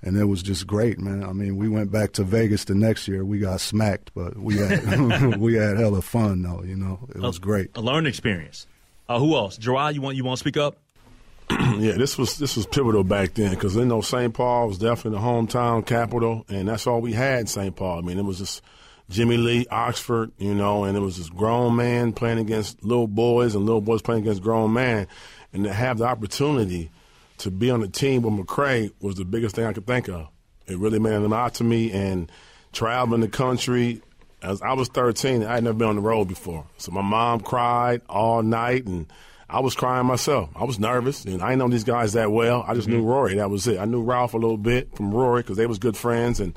And 0.00 0.16
it 0.16 0.26
was 0.26 0.42
just 0.42 0.66
great, 0.66 1.00
man. 1.00 1.24
I 1.24 1.32
mean, 1.32 1.56
we 1.56 1.68
went 1.68 1.90
back 1.90 2.12
to 2.12 2.24
Vegas 2.24 2.64
the 2.64 2.74
next 2.74 3.08
year. 3.08 3.24
We 3.24 3.40
got 3.40 3.60
smacked, 3.60 4.12
but 4.14 4.36
we 4.36 4.56
had 4.56 5.36
we 5.38 5.54
had 5.54 5.76
hella 5.76 6.02
fun, 6.02 6.42
though. 6.42 6.62
You 6.62 6.76
know, 6.76 7.00
it 7.14 7.20
was 7.20 7.38
a, 7.38 7.40
great. 7.40 7.76
A 7.76 7.80
learning 7.80 8.08
experience. 8.08 8.66
Uh, 9.08 9.18
who 9.18 9.34
else? 9.34 9.56
Gerard, 9.56 9.94
you 9.94 10.00
want 10.00 10.16
you 10.16 10.24
want 10.24 10.38
to 10.38 10.40
speak 10.40 10.56
up? 10.56 10.76
yeah, 11.50 11.92
this 11.92 12.18
was 12.18 12.38
this 12.38 12.56
was 12.56 12.66
pivotal 12.66 13.02
back 13.02 13.34
then 13.34 13.50
because 13.50 13.74
you 13.74 13.84
know 13.84 14.00
St. 14.00 14.32
Paul 14.32 14.68
was 14.68 14.78
definitely 14.78 15.18
the 15.18 15.24
hometown 15.24 15.84
capital, 15.84 16.44
and 16.48 16.68
that's 16.68 16.86
all 16.86 17.00
we 17.00 17.12
had. 17.12 17.40
In 17.40 17.46
St. 17.46 17.74
Paul. 17.74 17.98
I 17.98 18.02
mean, 18.02 18.18
it 18.18 18.24
was 18.24 18.38
just 18.38 18.62
Jimmy 19.08 19.38
Lee, 19.38 19.66
Oxford, 19.70 20.30
you 20.36 20.54
know, 20.54 20.84
and 20.84 20.96
it 20.96 21.00
was 21.00 21.16
this 21.16 21.30
grown 21.30 21.74
man 21.76 22.12
playing 22.12 22.38
against 22.38 22.84
little 22.84 23.06
boys 23.06 23.54
and 23.54 23.64
little 23.64 23.80
boys 23.80 24.02
playing 24.02 24.22
against 24.22 24.42
grown 24.42 24.72
man, 24.72 25.06
and 25.52 25.64
to 25.64 25.72
have 25.72 25.98
the 25.98 26.04
opportunity 26.04 26.90
to 27.38 27.50
be 27.50 27.70
on 27.70 27.80
the 27.80 27.88
team 27.88 28.22
with 28.22 28.34
McRae 28.34 28.92
was 29.00 29.16
the 29.16 29.24
biggest 29.24 29.56
thing 29.56 29.64
I 29.64 29.72
could 29.72 29.86
think 29.86 30.08
of. 30.08 30.28
It 30.66 30.78
really 30.78 30.98
meant 30.98 31.24
a 31.24 31.28
lot 31.28 31.54
to 31.54 31.64
me, 31.64 31.92
and 31.92 32.30
traveling 32.72 33.20
the 33.20 33.28
country, 33.28 34.02
as 34.42 34.60
I 34.62 34.74
was 34.74 34.88
13, 34.88 35.44
I 35.44 35.54
had 35.54 35.64
never 35.64 35.76
been 35.76 35.88
on 35.88 35.96
the 35.96 36.02
road 36.02 36.28
before. 36.28 36.66
So 36.76 36.92
my 36.92 37.02
mom 37.02 37.40
cried 37.40 38.02
all 38.08 38.42
night, 38.42 38.86
and 38.86 39.06
I 39.48 39.60
was 39.60 39.74
crying 39.74 40.06
myself. 40.06 40.50
I 40.54 40.64
was 40.64 40.78
nervous, 40.78 41.24
and 41.24 41.42
I 41.42 41.50
didn't 41.50 41.60
know 41.60 41.68
these 41.68 41.84
guys 41.84 42.12
that 42.12 42.30
well. 42.30 42.64
I 42.66 42.74
just 42.74 42.88
mm-hmm. 42.88 42.98
knew 42.98 43.04
Rory. 43.04 43.36
That 43.36 43.50
was 43.50 43.66
it. 43.66 43.78
I 43.78 43.86
knew 43.86 44.02
Ralph 44.02 44.34
a 44.34 44.38
little 44.38 44.58
bit 44.58 44.94
from 44.94 45.12
Rory 45.12 45.42
because 45.42 45.56
they 45.56 45.66
was 45.66 45.78
good 45.78 45.96
friends, 45.96 46.40
and 46.40 46.54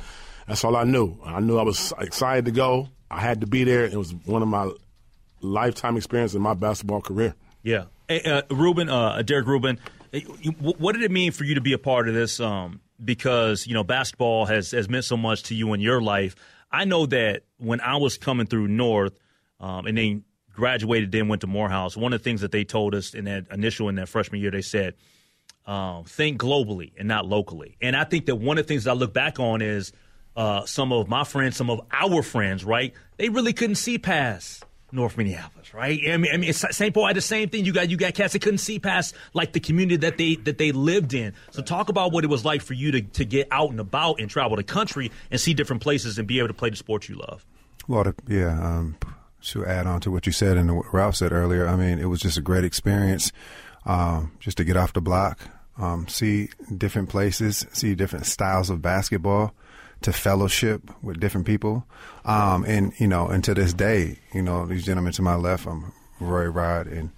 that's 0.47 0.63
all 0.63 0.75
I 0.75 0.83
knew. 0.83 1.17
I 1.23 1.39
knew 1.39 1.57
I 1.57 1.63
was 1.63 1.93
excited 1.99 2.45
to 2.45 2.51
go. 2.51 2.89
I 3.09 3.21
had 3.21 3.41
to 3.41 3.47
be 3.47 3.63
there. 3.63 3.85
It 3.85 3.95
was 3.95 4.13
one 4.25 4.41
of 4.41 4.47
my 4.47 4.69
lifetime 5.41 5.97
experiences 5.97 6.35
in 6.35 6.41
my 6.41 6.53
basketball 6.53 7.01
career. 7.01 7.35
Yeah. 7.63 7.85
Hey, 8.07 8.21
uh, 8.23 8.41
Rueben, 8.43 8.91
uh, 8.91 9.21
Derek 9.21 9.45
Rueben, 9.45 9.77
what 10.59 10.93
did 10.93 11.03
it 11.03 11.11
mean 11.11 11.31
for 11.31 11.43
you 11.43 11.55
to 11.55 11.61
be 11.61 11.73
a 11.73 11.77
part 11.77 12.07
of 12.07 12.13
this? 12.13 12.39
Um, 12.39 12.81
because 13.03 13.65
you 13.65 13.73
know 13.73 13.83
basketball 13.83 14.45
has 14.45 14.71
has 14.71 14.89
meant 14.89 15.05
so 15.05 15.17
much 15.17 15.43
to 15.43 15.55
you 15.55 15.73
in 15.73 15.79
your 15.79 16.01
life. 16.01 16.35
I 16.71 16.85
know 16.85 17.05
that 17.07 17.43
when 17.57 17.81
I 17.81 17.97
was 17.97 18.17
coming 18.17 18.47
through 18.47 18.67
North, 18.67 19.17
um, 19.59 19.85
and 19.85 19.97
then 19.97 20.23
graduated, 20.53 21.11
then 21.11 21.27
went 21.27 21.41
to 21.41 21.47
Morehouse. 21.47 21.95
One 21.95 22.13
of 22.13 22.19
the 22.19 22.23
things 22.23 22.41
that 22.41 22.51
they 22.51 22.63
told 22.63 22.93
us 22.93 23.13
in 23.13 23.25
that 23.25 23.47
initial 23.51 23.89
in 23.89 23.95
that 23.95 24.09
freshman 24.09 24.41
year, 24.41 24.51
they 24.51 24.61
said, 24.61 24.95
um, 25.65 26.03
"Think 26.03 26.39
globally 26.41 26.91
and 26.97 27.07
not 27.07 27.25
locally." 27.25 27.77
And 27.81 27.95
I 27.95 28.03
think 28.03 28.25
that 28.25 28.35
one 28.35 28.57
of 28.57 28.65
the 28.65 28.67
things 28.67 28.87
I 28.87 28.93
look 28.93 29.13
back 29.13 29.39
on 29.39 29.61
is 29.61 29.93
uh, 30.35 30.65
some 30.65 30.91
of 30.91 31.07
my 31.07 31.23
friends, 31.23 31.55
some 31.55 31.69
of 31.69 31.81
our 31.91 32.21
friends, 32.21 32.63
right? 32.63 32.93
They 33.17 33.29
really 33.29 33.53
couldn't 33.53 33.75
see 33.75 33.97
past 33.97 34.65
North 34.91 35.17
Minneapolis, 35.17 35.73
right? 35.73 35.99
I 36.07 36.17
mean, 36.17 36.31
I 36.33 36.37
mean, 36.37 36.53
St. 36.53 36.93
Paul 36.93 37.07
had 37.07 37.15
the 37.15 37.21
same 37.21 37.49
thing. 37.49 37.65
You 37.65 37.73
got 37.73 37.89
you 37.89 37.97
got 37.97 38.13
cats 38.13 38.33
that 38.33 38.41
couldn't 38.41 38.59
see 38.59 38.79
past 38.79 39.15
like 39.33 39.53
the 39.53 39.59
community 39.59 39.97
that 39.97 40.17
they 40.17 40.35
that 40.35 40.57
they 40.57 40.71
lived 40.71 41.13
in. 41.13 41.33
So 41.51 41.61
talk 41.61 41.89
about 41.89 42.11
what 42.11 42.23
it 42.23 42.27
was 42.27 42.43
like 42.45 42.61
for 42.61 42.73
you 42.73 42.91
to 42.91 43.01
to 43.01 43.25
get 43.25 43.47
out 43.51 43.69
and 43.69 43.79
about 43.79 44.19
and 44.19 44.29
travel 44.29 44.57
the 44.57 44.63
country 44.63 45.11
and 45.29 45.39
see 45.39 45.53
different 45.53 45.81
places 45.81 46.17
and 46.17 46.27
be 46.27 46.39
able 46.39 46.49
to 46.49 46.53
play 46.53 46.69
the 46.69 46.75
sport 46.75 47.07
you 47.09 47.15
love. 47.15 47.45
Well, 47.87 48.13
yeah. 48.27 48.59
Um, 48.59 48.97
to 49.43 49.65
add 49.65 49.87
on 49.87 49.99
to 50.01 50.11
what 50.11 50.27
you 50.27 50.31
said 50.31 50.55
and 50.57 50.75
what 50.75 50.93
Ralph 50.93 51.15
said 51.15 51.31
earlier, 51.31 51.67
I 51.67 51.75
mean, 51.75 51.97
it 51.97 52.05
was 52.05 52.19
just 52.19 52.37
a 52.37 52.41
great 52.41 52.63
experience, 52.63 53.31
um, 53.87 54.31
just 54.39 54.57
to 54.57 54.63
get 54.63 54.77
off 54.77 54.93
the 54.93 55.01
block, 55.01 55.39
um, 55.79 56.07
see 56.07 56.49
different 56.77 57.09
places, 57.09 57.65
see 57.73 57.95
different 57.95 58.27
styles 58.27 58.69
of 58.69 58.83
basketball 58.83 59.55
to 60.01 60.13
fellowship 60.13 60.89
with 61.01 61.19
different 61.19 61.47
people. 61.47 61.85
Um, 62.25 62.65
and, 62.65 62.93
you 62.99 63.07
know, 63.07 63.27
and 63.27 63.43
to 63.43 63.53
this 63.53 63.73
day, 63.73 64.19
you 64.33 64.41
know, 64.41 64.65
these 64.65 64.85
gentlemen 64.85 65.13
to 65.13 65.21
my 65.21 65.35
left, 65.35 65.67
um, 65.67 65.93
Roy 66.19 66.45
Rod 66.45 66.87
and, 66.87 67.11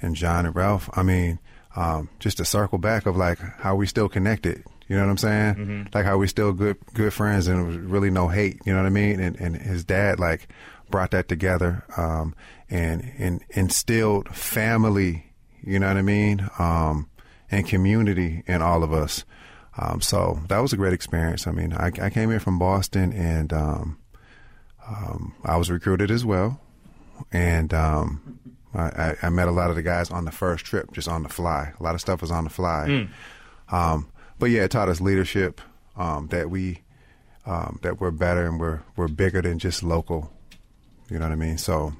and 0.00 0.14
John 0.14 0.46
and 0.46 0.54
Ralph. 0.54 0.90
I 0.94 1.02
mean, 1.02 1.38
um, 1.76 2.08
just 2.18 2.38
to 2.38 2.44
circle 2.44 2.78
back 2.78 3.06
of 3.06 3.16
like 3.16 3.38
how 3.38 3.76
we 3.76 3.86
still 3.86 4.08
connected. 4.08 4.64
You 4.88 4.96
know 4.96 5.02
what 5.02 5.10
I'm 5.10 5.18
saying? 5.18 5.54
Mm-hmm. 5.54 5.82
Like 5.94 6.04
how 6.04 6.16
we 6.16 6.28
still 6.28 6.52
good 6.52 6.76
good 6.94 7.12
friends 7.12 7.48
and 7.48 7.66
was 7.66 7.76
really 7.76 8.10
no 8.10 8.28
hate. 8.28 8.60
You 8.64 8.72
know 8.72 8.78
what 8.78 8.86
I 8.86 8.90
mean? 8.90 9.20
And 9.20 9.38
and 9.40 9.56
his 9.56 9.84
dad 9.84 10.20
like 10.20 10.48
brought 10.90 11.10
that 11.10 11.28
together 11.28 11.84
um, 11.96 12.34
and 12.70 13.12
and 13.18 13.42
instilled 13.50 14.28
family. 14.28 15.32
You 15.62 15.80
know 15.80 15.88
what 15.88 15.96
I 15.96 16.02
mean? 16.02 16.48
Um, 16.58 17.10
and 17.50 17.66
community 17.66 18.42
in 18.46 18.62
all 18.62 18.82
of 18.82 18.92
us. 18.92 19.24
Um, 19.78 20.00
so 20.00 20.40
that 20.48 20.58
was 20.58 20.72
a 20.72 20.76
great 20.76 20.92
experience. 20.92 21.46
I 21.46 21.52
mean, 21.52 21.72
I, 21.72 21.86
I 22.00 22.10
came 22.10 22.30
here 22.30 22.40
from 22.40 22.58
Boston 22.58 23.12
and 23.12 23.52
um, 23.52 23.98
um, 24.86 25.34
I 25.44 25.56
was 25.56 25.70
recruited 25.70 26.10
as 26.10 26.24
well. 26.24 26.60
And 27.32 27.72
um, 27.74 28.38
I, 28.74 29.14
I, 29.22 29.28
met 29.30 29.48
a 29.48 29.52
lot 29.52 29.70
of 29.70 29.76
the 29.76 29.82
guys 29.82 30.10
on 30.10 30.26
the 30.26 30.30
first 30.30 30.64
trip, 30.64 30.92
just 30.92 31.08
on 31.08 31.22
the 31.22 31.28
fly. 31.28 31.72
A 31.78 31.82
lot 31.82 31.94
of 31.94 32.00
stuff 32.00 32.20
was 32.20 32.30
on 32.30 32.44
the 32.44 32.50
fly. 32.50 33.08
Mm. 33.70 34.06
but 34.38 34.46
yeah, 34.46 34.64
it 34.64 34.70
taught 34.70 34.88
us 34.88 35.00
leadership 35.00 35.60
um, 35.96 36.28
that 36.28 36.50
we 36.50 36.82
that 37.46 38.00
we're 38.00 38.10
better 38.10 38.46
and 38.46 38.60
we're 38.60 38.82
we're 38.96 39.08
bigger 39.08 39.40
than 39.40 39.58
just 39.58 39.82
local. 39.82 40.30
You 41.08 41.18
know 41.18 41.24
what 41.24 41.32
I 41.32 41.36
mean? 41.36 41.56
So 41.56 41.94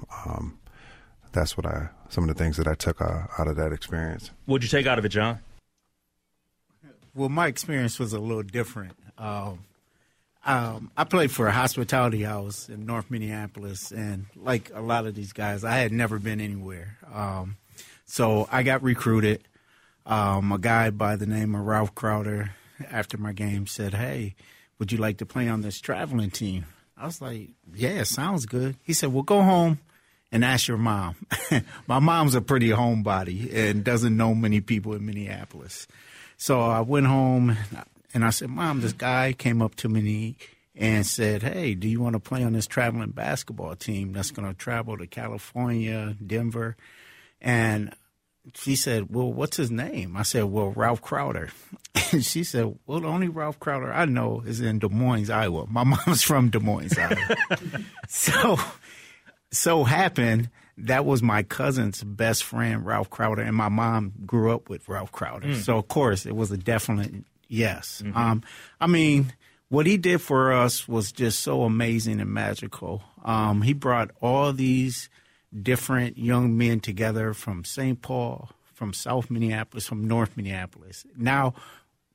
that's 1.33 1.56
what 1.56 1.66
I 1.66 1.88
some 2.09 2.28
of 2.28 2.28
the 2.28 2.42
things 2.42 2.56
that 2.56 2.66
I 2.66 2.75
took 2.75 3.00
uh, 3.00 3.26
out 3.38 3.49
of 3.49 3.56
that 3.56 3.73
experience. 3.73 4.30
What'd 4.47 4.64
you 4.64 4.76
take 4.76 4.87
out 4.87 4.99
of 4.99 5.04
it, 5.04 5.11
John? 5.11 5.40
Well, 7.16 7.28
my 7.28 7.46
experience 7.46 7.99
was 7.99 8.12
a 8.12 8.18
little 8.18 8.42
different. 8.42 8.92
Um, 9.18 9.64
um, 10.44 10.92
I 10.96 11.04
played 11.04 11.32
for 11.32 11.49
a 11.49 11.52
hospitality 11.52 12.23
house 12.23 12.68
in 12.68 12.87
North 12.87 13.11
Minneapolis, 13.11 13.90
and 13.90 14.26
like 14.37 14.70
a 14.73 14.80
lot 14.80 15.06
of 15.06 15.14
these 15.14 15.32
guys, 15.32 15.64
I 15.64 15.78
had 15.78 15.92
never 15.92 16.18
been 16.18 16.40
anywhere. 16.40 16.99
Um, 17.12 17.56
so 18.04 18.49
I 18.52 18.62
got 18.62 18.82
recruited. 18.82 19.42
Um, 20.04 20.52
a 20.52 20.58
guy 20.58 20.90
by 20.90 21.16
the 21.16 21.26
name 21.26 21.56
of 21.56 21.66
Ralph 21.66 21.96
Crowder, 21.96 22.50
after 22.92 23.18
my 23.18 23.32
game, 23.32 23.66
said, 23.66 23.94
"Hey, 23.94 24.37
would 24.78 24.92
you 24.92 24.99
like 24.99 25.18
to 25.18 25.26
play 25.26 25.49
on 25.49 25.62
this 25.62 25.80
traveling 25.80 26.30
team?" 26.30 26.66
I 26.96 27.06
was 27.06 27.20
like, 27.20 27.49
"Yeah, 27.75 28.04
sounds 28.04 28.46
good." 28.46 28.76
He 28.85 28.92
said, 28.92 29.12
"Well, 29.12 29.25
go 29.25 29.42
home." 29.42 29.80
and 30.32 30.44
ask 30.44 30.66
your 30.66 30.76
mom. 30.76 31.14
My 31.87 32.00
mom's 32.00 32.35
a 32.35 32.40
pretty 32.40 32.70
homebody 32.70 33.54
and 33.54 33.85
doesn't 33.85 34.16
know 34.16 34.35
many 34.35 34.61
people 34.61 34.92
in 34.94 35.06
Minneapolis. 35.06 35.87
So 36.37 36.61
I 36.61 36.81
went 36.81 37.07
home 37.07 37.57
and 38.12 38.25
I 38.25 38.31
said, 38.31 38.50
Mom, 38.50 38.81
this 38.81 38.93
guy 38.93 39.33
came 39.33 39.62
up 39.62 39.75
to 39.76 39.88
me 39.88 40.37
and 40.75 41.07
said, 41.07 41.43
Hey, 41.43 41.75
do 41.75 41.88
you 41.88 42.00
want 42.00 42.14
to 42.14 42.21
play 42.21 42.45
on 42.45 42.52
this 42.52 42.66
traveling 42.66 43.11
basketball 43.11 43.75
team 43.76 44.12
that's 44.12 44.31
going 44.31 44.49
to 44.49 44.55
travel 44.55 44.99
to 44.99 45.07
California, 45.07 46.16
Denver? 46.25 46.76
And 47.40 47.95
she 48.55 48.76
said, 48.76 49.14
Well, 49.14 49.33
what's 49.33 49.57
his 49.57 49.71
name? 49.71 50.16
I 50.16 50.23
said, 50.23 50.45
Well, 50.45 50.71
Ralph 50.71 51.02
Crowder. 51.02 51.50
And 52.12 52.25
she 52.25 52.45
said, 52.45 52.78
Well, 52.87 53.00
the 53.00 53.09
only 53.09 53.28
Ralph 53.28 53.59
Crowder 53.59 53.93
I 53.93 54.05
know 54.05 54.43
is 54.47 54.61
in 54.61 54.78
Des 54.78 54.88
Moines, 54.88 55.31
Iowa. 55.31 55.66
My 55.66 55.83
mom's 56.07 56.23
from 56.23 56.50
Des 56.50 56.61
Moines, 56.61 56.97
Iowa. 56.97 57.37
so, 58.09 58.59
so 59.50 59.83
happened 59.83 60.50
that 60.78 61.04
was 61.04 61.23
my 61.23 61.42
cousin's 61.42 62.02
best 62.02 62.45
friend, 62.45 62.85
Ralph 62.85 63.11
Crowder, 63.11 63.42
and 63.42 63.56
my 63.56 63.68
mom 63.68 64.12
grew 64.26 64.52
up 64.52 64.68
with 64.68 64.88
Ralph 64.88 65.12
Crowder. 65.12 65.49
Mm. 65.49 65.62
So 65.62 65.78
of 65.78 65.88
course 65.88 66.26
it 66.26 66.37
was 66.37 66.50
a 66.50 66.56
definite 66.56 67.25
yes. 67.49 68.02
Mm-hmm. 68.04 68.16
Um, 68.16 68.42
I 68.80 68.87
mean, 68.87 69.33
what 69.68 69.87
he 69.87 69.97
did 69.97 70.21
for 70.21 70.52
us 70.52 70.87
was 70.87 71.12
just 71.12 71.40
so 71.40 71.62
amazing 71.62 72.21
and 72.21 72.30
magical. 72.30 73.02
Um, 73.25 73.62
he 73.62 73.73
brought 73.73 74.11
all 74.21 74.52
these 74.52 75.09
different 75.62 76.18
young 76.18 76.56
men 76.56 76.80
together 76.80 77.33
from 77.33 77.64
St. 77.64 78.00
Paul, 78.00 78.50
from 78.75 78.92
South 78.92 79.30
Minneapolis, 79.30 79.87
from 79.87 80.06
North 80.06 80.37
Minneapolis. 80.37 81.06
Now, 81.16 81.54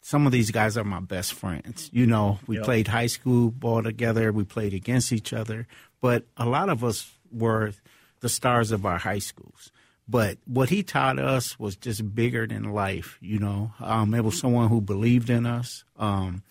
some 0.02 0.26
of 0.26 0.32
these 0.32 0.52
guys 0.52 0.78
are 0.78 0.84
my 0.84 1.00
best 1.00 1.34
friends. 1.34 1.90
You 1.92 2.06
know, 2.06 2.40
we 2.48 2.58
yep. 2.58 2.66
played 2.66 2.88
high 2.88 3.08
school 3.08 3.52
ball 3.52 3.84
together, 3.84 4.32
we 4.32 4.44
played 4.44 4.74
against 4.74 5.12
each 5.12 5.34
other, 5.34 5.68
but 6.00 6.26
a 6.38 6.46
lot 6.46 6.70
of 6.70 6.84
us 6.84 7.12
were 7.32 7.74
the 8.22 8.30
stars 8.30 8.72
of 8.72 8.86
our 8.86 8.98
high 8.98 9.20
schools. 9.20 9.72
But 10.08 10.38
what 10.46 10.70
he 10.70 10.84
taught 10.84 11.20
us 11.20 11.60
was 11.60 11.76
just 11.76 12.16
bigger 12.16 12.48
than 12.48 12.74
life, 12.74 13.18
you 13.22 13.40
know. 13.40 13.74
Um, 13.80 14.14
it 14.14 14.24
was 14.24 14.40
someone 14.40 14.70
who 14.70 14.82
believed 14.82 15.30
in 15.30 15.46
us 15.46 15.84
um, 15.98 16.44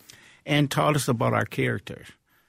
and 0.45 0.69
taught 0.69 0.95
us 0.95 1.07
about 1.07 1.33
our 1.33 1.45
character. 1.45 2.05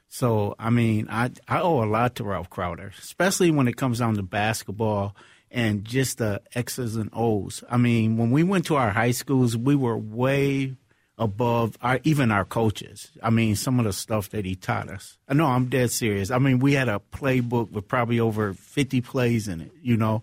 So, 0.07 0.55
I 0.59 0.69
mean, 0.69 1.07
I, 1.09 1.31
I 1.47 1.59
owe 1.61 1.83
a 1.83 1.85
lot 1.85 2.15
to 2.15 2.23
Ralph 2.23 2.49
Crowder, 2.49 2.93
especially 2.99 3.51
when 3.51 3.67
it 3.67 3.77
comes 3.77 3.99
down 3.99 4.15
to 4.15 4.23
basketball 4.23 5.15
and 5.49 5.85
just 5.85 6.17
the 6.17 6.41
X's 6.55 6.95
and 6.95 7.09
O's. 7.13 7.63
I 7.69 7.77
mean, 7.77 8.17
when 8.17 8.31
we 8.31 8.43
went 8.43 8.65
to 8.67 8.75
our 8.75 8.91
high 8.91 9.11
schools, 9.11 9.55
we 9.55 9.75
were 9.75 9.97
way 9.97 10.75
above 11.23 11.77
our 11.81 11.99
even 12.03 12.31
our 12.31 12.45
coaches. 12.45 13.11
I 13.21 13.29
mean, 13.29 13.55
some 13.55 13.79
of 13.79 13.85
the 13.85 13.93
stuff 13.93 14.29
that 14.29 14.45
he 14.45 14.55
taught 14.55 14.89
us. 14.89 15.17
Know 15.29 15.47
I'm 15.47 15.65
dead 15.67 15.89
serious. 15.89 16.29
I 16.29 16.37
mean, 16.37 16.59
we 16.59 16.73
had 16.73 16.89
a 16.89 17.01
playbook 17.11 17.71
with 17.71 17.87
probably 17.87 18.19
over 18.19 18.53
50 18.53 19.01
plays 19.01 19.47
in 19.47 19.61
it, 19.61 19.71
you 19.81 19.97
know, 19.97 20.21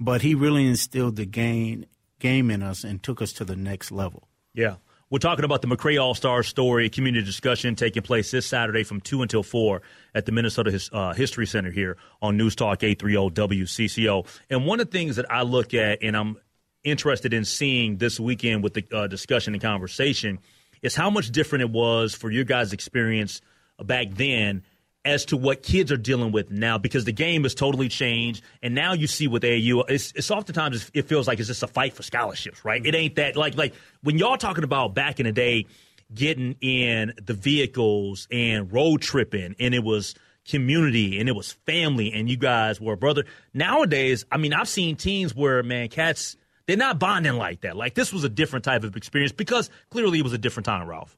but 0.00 0.22
he 0.22 0.34
really 0.34 0.66
instilled 0.66 1.16
the 1.16 1.26
game 1.26 1.84
game 2.18 2.50
in 2.50 2.62
us 2.62 2.84
and 2.84 3.02
took 3.02 3.20
us 3.20 3.32
to 3.34 3.44
the 3.44 3.56
next 3.56 3.92
level. 3.92 4.28
Yeah. 4.54 4.76
We're 5.10 5.18
talking 5.18 5.44
about 5.44 5.62
the 5.62 5.68
McRae 5.68 6.02
All 6.02 6.14
Star 6.14 6.42
Story 6.42 6.90
community 6.90 7.24
discussion 7.24 7.74
taking 7.74 8.02
place 8.02 8.30
this 8.30 8.44
Saturday 8.44 8.84
from 8.84 9.00
2 9.00 9.22
until 9.22 9.42
4 9.42 9.80
at 10.14 10.26
the 10.26 10.32
Minnesota 10.32 10.70
His, 10.70 10.90
uh, 10.92 11.14
History 11.14 11.46
Center 11.46 11.70
here 11.70 11.96
on 12.20 12.36
News 12.36 12.54
Talk 12.54 12.82
830 12.82 13.64
WCCO. 13.64 14.26
And 14.50 14.66
one 14.66 14.80
of 14.80 14.90
the 14.90 14.98
things 14.98 15.16
that 15.16 15.30
I 15.30 15.42
look 15.42 15.72
at, 15.72 16.02
and 16.02 16.14
I'm 16.14 16.36
interested 16.84 17.32
in 17.32 17.44
seeing 17.44 17.96
this 17.96 18.18
weekend 18.20 18.62
with 18.62 18.74
the 18.74 18.84
uh, 18.92 19.06
discussion 19.06 19.54
and 19.54 19.62
conversation 19.62 20.38
is 20.82 20.94
how 20.94 21.10
much 21.10 21.30
different 21.30 21.62
it 21.62 21.70
was 21.70 22.14
for 22.14 22.30
your 22.30 22.44
guys' 22.44 22.72
experience 22.72 23.40
back 23.82 24.08
then 24.12 24.62
as 25.04 25.24
to 25.26 25.36
what 25.36 25.62
kids 25.62 25.90
are 25.90 25.96
dealing 25.96 26.32
with 26.32 26.50
now 26.50 26.76
because 26.76 27.04
the 27.04 27.12
game 27.12 27.44
has 27.44 27.54
totally 27.54 27.88
changed 27.88 28.42
and 28.62 28.74
now 28.74 28.92
you 28.92 29.06
see 29.06 29.28
with 29.28 29.44
AU 29.44 29.82
it's, 29.88 30.12
it's 30.12 30.30
oftentimes 30.30 30.90
it 30.92 31.02
feels 31.02 31.26
like 31.26 31.38
it's 31.38 31.48
just 31.48 31.62
a 31.62 31.68
fight 31.68 31.92
for 31.92 32.02
scholarships 32.02 32.64
right? 32.64 32.84
It 32.84 32.94
ain't 32.94 33.14
that 33.16 33.36
like 33.36 33.56
like 33.56 33.74
when 34.02 34.18
y'all 34.18 34.36
talking 34.36 34.64
about 34.64 34.94
back 34.94 35.20
in 35.20 35.26
the 35.26 35.32
day 35.32 35.66
getting 36.12 36.56
in 36.60 37.14
the 37.24 37.34
vehicles 37.34 38.26
and 38.30 38.72
road 38.72 39.00
tripping 39.00 39.54
and 39.60 39.74
it 39.74 39.84
was 39.84 40.14
community 40.48 41.20
and 41.20 41.28
it 41.28 41.32
was 41.32 41.52
family 41.52 42.12
and 42.12 42.28
you 42.28 42.36
guys 42.36 42.80
were 42.80 42.94
a 42.94 42.96
brother. 42.96 43.24
Nowadays 43.54 44.24
I 44.32 44.36
mean 44.36 44.52
I've 44.52 44.68
seen 44.68 44.96
teams 44.96 45.34
where 45.34 45.62
man 45.62 45.88
cats– 45.88 46.36
they're 46.68 46.76
not 46.76 47.00
bonding 47.00 47.32
like 47.32 47.62
that. 47.62 47.76
Like 47.76 47.94
this 47.94 48.12
was 48.12 48.22
a 48.22 48.28
different 48.28 48.64
type 48.64 48.84
of 48.84 48.94
experience 48.94 49.32
because 49.32 49.70
clearly 49.90 50.20
it 50.20 50.22
was 50.22 50.34
a 50.34 50.38
different 50.38 50.66
time, 50.66 50.86
Ralph. 50.86 51.17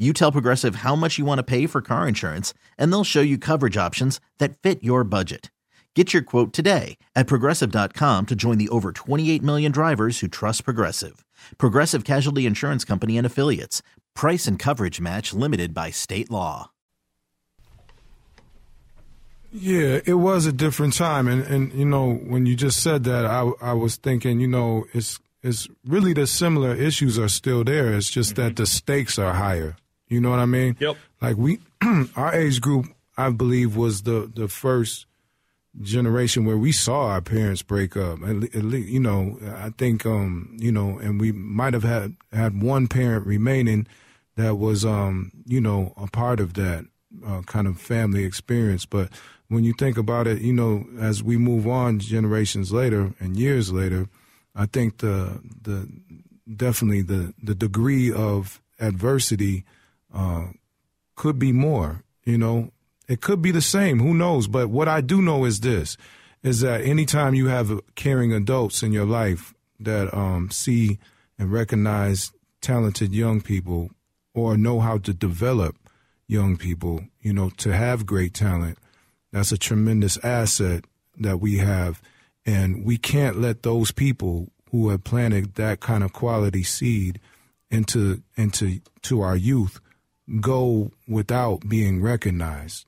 You 0.00 0.14
tell 0.14 0.32
Progressive 0.32 0.76
how 0.76 0.96
much 0.96 1.18
you 1.18 1.26
want 1.26 1.40
to 1.40 1.44
pay 1.44 1.66
for 1.66 1.82
car 1.82 2.08
insurance, 2.08 2.54
and 2.78 2.90
they'll 2.90 3.04
show 3.04 3.20
you 3.20 3.36
coverage 3.36 3.76
options 3.76 4.18
that 4.38 4.56
fit 4.56 4.82
your 4.82 5.04
budget. 5.04 5.50
Get 5.94 6.14
your 6.14 6.22
quote 6.22 6.54
today 6.54 6.96
at 7.14 7.26
progressive.com 7.26 8.26
to 8.26 8.34
join 8.34 8.56
the 8.56 8.70
over 8.70 8.92
28 8.92 9.42
million 9.42 9.72
drivers 9.72 10.20
who 10.20 10.28
trust 10.28 10.64
Progressive. 10.64 11.22
Progressive 11.58 12.04
Casualty 12.04 12.46
Insurance 12.46 12.82
Company 12.84 13.18
and 13.18 13.26
Affiliates. 13.26 13.82
Price 14.14 14.46
and 14.46 14.58
coverage 14.58 15.00
match 15.02 15.34
limited 15.34 15.74
by 15.74 15.90
state 15.90 16.30
law. 16.30 16.70
Yeah, 19.52 19.98
it 20.06 20.14
was 20.14 20.46
a 20.46 20.52
different 20.52 20.94
time. 20.94 21.28
And, 21.28 21.42
and 21.42 21.72
you 21.74 21.84
know, 21.84 22.14
when 22.14 22.46
you 22.46 22.56
just 22.56 22.82
said 22.82 23.04
that, 23.04 23.26
I, 23.26 23.50
I 23.60 23.72
was 23.74 23.96
thinking, 23.96 24.40
you 24.40 24.48
know, 24.48 24.86
it's, 24.94 25.18
it's 25.42 25.68
really 25.84 26.14
the 26.14 26.26
similar 26.26 26.74
issues 26.74 27.18
are 27.18 27.28
still 27.28 27.64
there. 27.64 27.92
It's 27.92 28.08
just 28.08 28.36
mm-hmm. 28.36 28.44
that 28.44 28.56
the 28.56 28.64
stakes 28.64 29.18
are 29.18 29.34
higher. 29.34 29.76
You 30.10 30.20
know 30.20 30.30
what 30.30 30.40
I 30.40 30.46
mean? 30.46 30.76
Yep. 30.78 30.96
Like 31.22 31.36
we, 31.38 31.60
our 32.16 32.34
age 32.34 32.60
group, 32.60 32.86
I 33.16 33.30
believe, 33.30 33.76
was 33.76 34.02
the 34.02 34.30
the 34.32 34.48
first 34.48 35.06
generation 35.80 36.44
where 36.44 36.58
we 36.58 36.72
saw 36.72 37.06
our 37.06 37.20
parents 37.20 37.62
break 37.62 37.96
up. 37.96 38.22
At, 38.22 38.36
least, 38.64 38.88
you 38.88 39.00
know, 39.00 39.38
I 39.56 39.70
think, 39.70 40.04
um, 40.04 40.56
you 40.58 40.72
know, 40.72 40.98
and 40.98 41.20
we 41.20 41.30
might 41.30 41.74
have 41.74 41.84
had 41.84 42.16
had 42.32 42.60
one 42.60 42.88
parent 42.88 43.24
remaining 43.24 43.86
that 44.36 44.56
was, 44.56 44.84
um, 44.84 45.30
you 45.46 45.60
know, 45.60 45.94
a 45.96 46.08
part 46.08 46.40
of 46.40 46.54
that 46.54 46.86
uh, 47.24 47.42
kind 47.42 47.68
of 47.68 47.80
family 47.80 48.24
experience. 48.24 48.84
But 48.84 49.10
when 49.48 49.64
you 49.64 49.72
think 49.72 49.96
about 49.96 50.26
it, 50.26 50.42
you 50.42 50.52
know, 50.52 50.86
as 50.98 51.22
we 51.22 51.36
move 51.36 51.68
on 51.68 52.00
generations 52.00 52.72
later 52.72 53.14
and 53.20 53.36
years 53.36 53.72
later, 53.72 54.08
I 54.56 54.66
think 54.66 54.98
the 54.98 55.40
the 55.62 55.88
definitely 56.56 57.02
the 57.02 57.32
the 57.40 57.54
degree 57.54 58.12
of 58.12 58.60
adversity 58.80 59.64
uh, 60.14 60.48
could 61.16 61.38
be 61.38 61.52
more. 61.52 62.02
You 62.24 62.38
know, 62.38 62.70
it 63.08 63.20
could 63.20 63.42
be 63.42 63.50
the 63.50 63.62
same. 63.62 63.98
Who 64.00 64.14
knows? 64.14 64.46
But 64.46 64.68
what 64.68 64.88
I 64.88 65.00
do 65.00 65.20
know 65.20 65.44
is 65.44 65.60
this: 65.60 65.96
is 66.42 66.60
that 66.60 66.82
anytime 66.82 67.34
you 67.34 67.48
have 67.48 67.80
caring 67.94 68.32
adults 68.32 68.82
in 68.82 68.92
your 68.92 69.06
life 69.06 69.54
that 69.78 70.12
um, 70.14 70.50
see 70.50 70.98
and 71.38 71.52
recognize 71.52 72.32
talented 72.60 73.12
young 73.14 73.40
people 73.40 73.90
or 74.34 74.56
know 74.56 74.80
how 74.80 74.98
to 74.98 75.12
develop 75.12 75.76
young 76.26 76.56
people, 76.56 77.00
you 77.20 77.32
know, 77.32 77.50
to 77.50 77.72
have 77.72 78.06
great 78.06 78.34
talent, 78.34 78.78
that's 79.32 79.52
a 79.52 79.58
tremendous 79.58 80.16
asset 80.24 80.84
that 81.18 81.40
we 81.40 81.58
have. 81.58 82.00
And 82.46 82.84
we 82.84 82.96
can't 82.96 83.40
let 83.40 83.62
those 83.62 83.90
people 83.90 84.50
who 84.70 84.90
have 84.90 85.04
planted 85.04 85.56
that 85.56 85.80
kind 85.80 86.04
of 86.04 86.12
quality 86.12 86.62
seed 86.62 87.20
into 87.70 88.22
into 88.36 88.80
to 89.02 89.20
our 89.20 89.36
youth 89.36 89.80
go 90.40 90.92
without 91.08 91.68
being 91.68 92.00
recognized. 92.00 92.86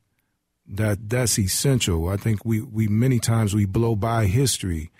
That 0.66 1.10
that's 1.10 1.38
essential. 1.38 2.08
I 2.08 2.16
think 2.16 2.44
we, 2.44 2.60
we 2.60 2.86
many 2.86 3.18
times 3.18 3.54
we 3.54 3.64
blow 3.66 3.96
by 3.96 4.26
history 4.26 4.90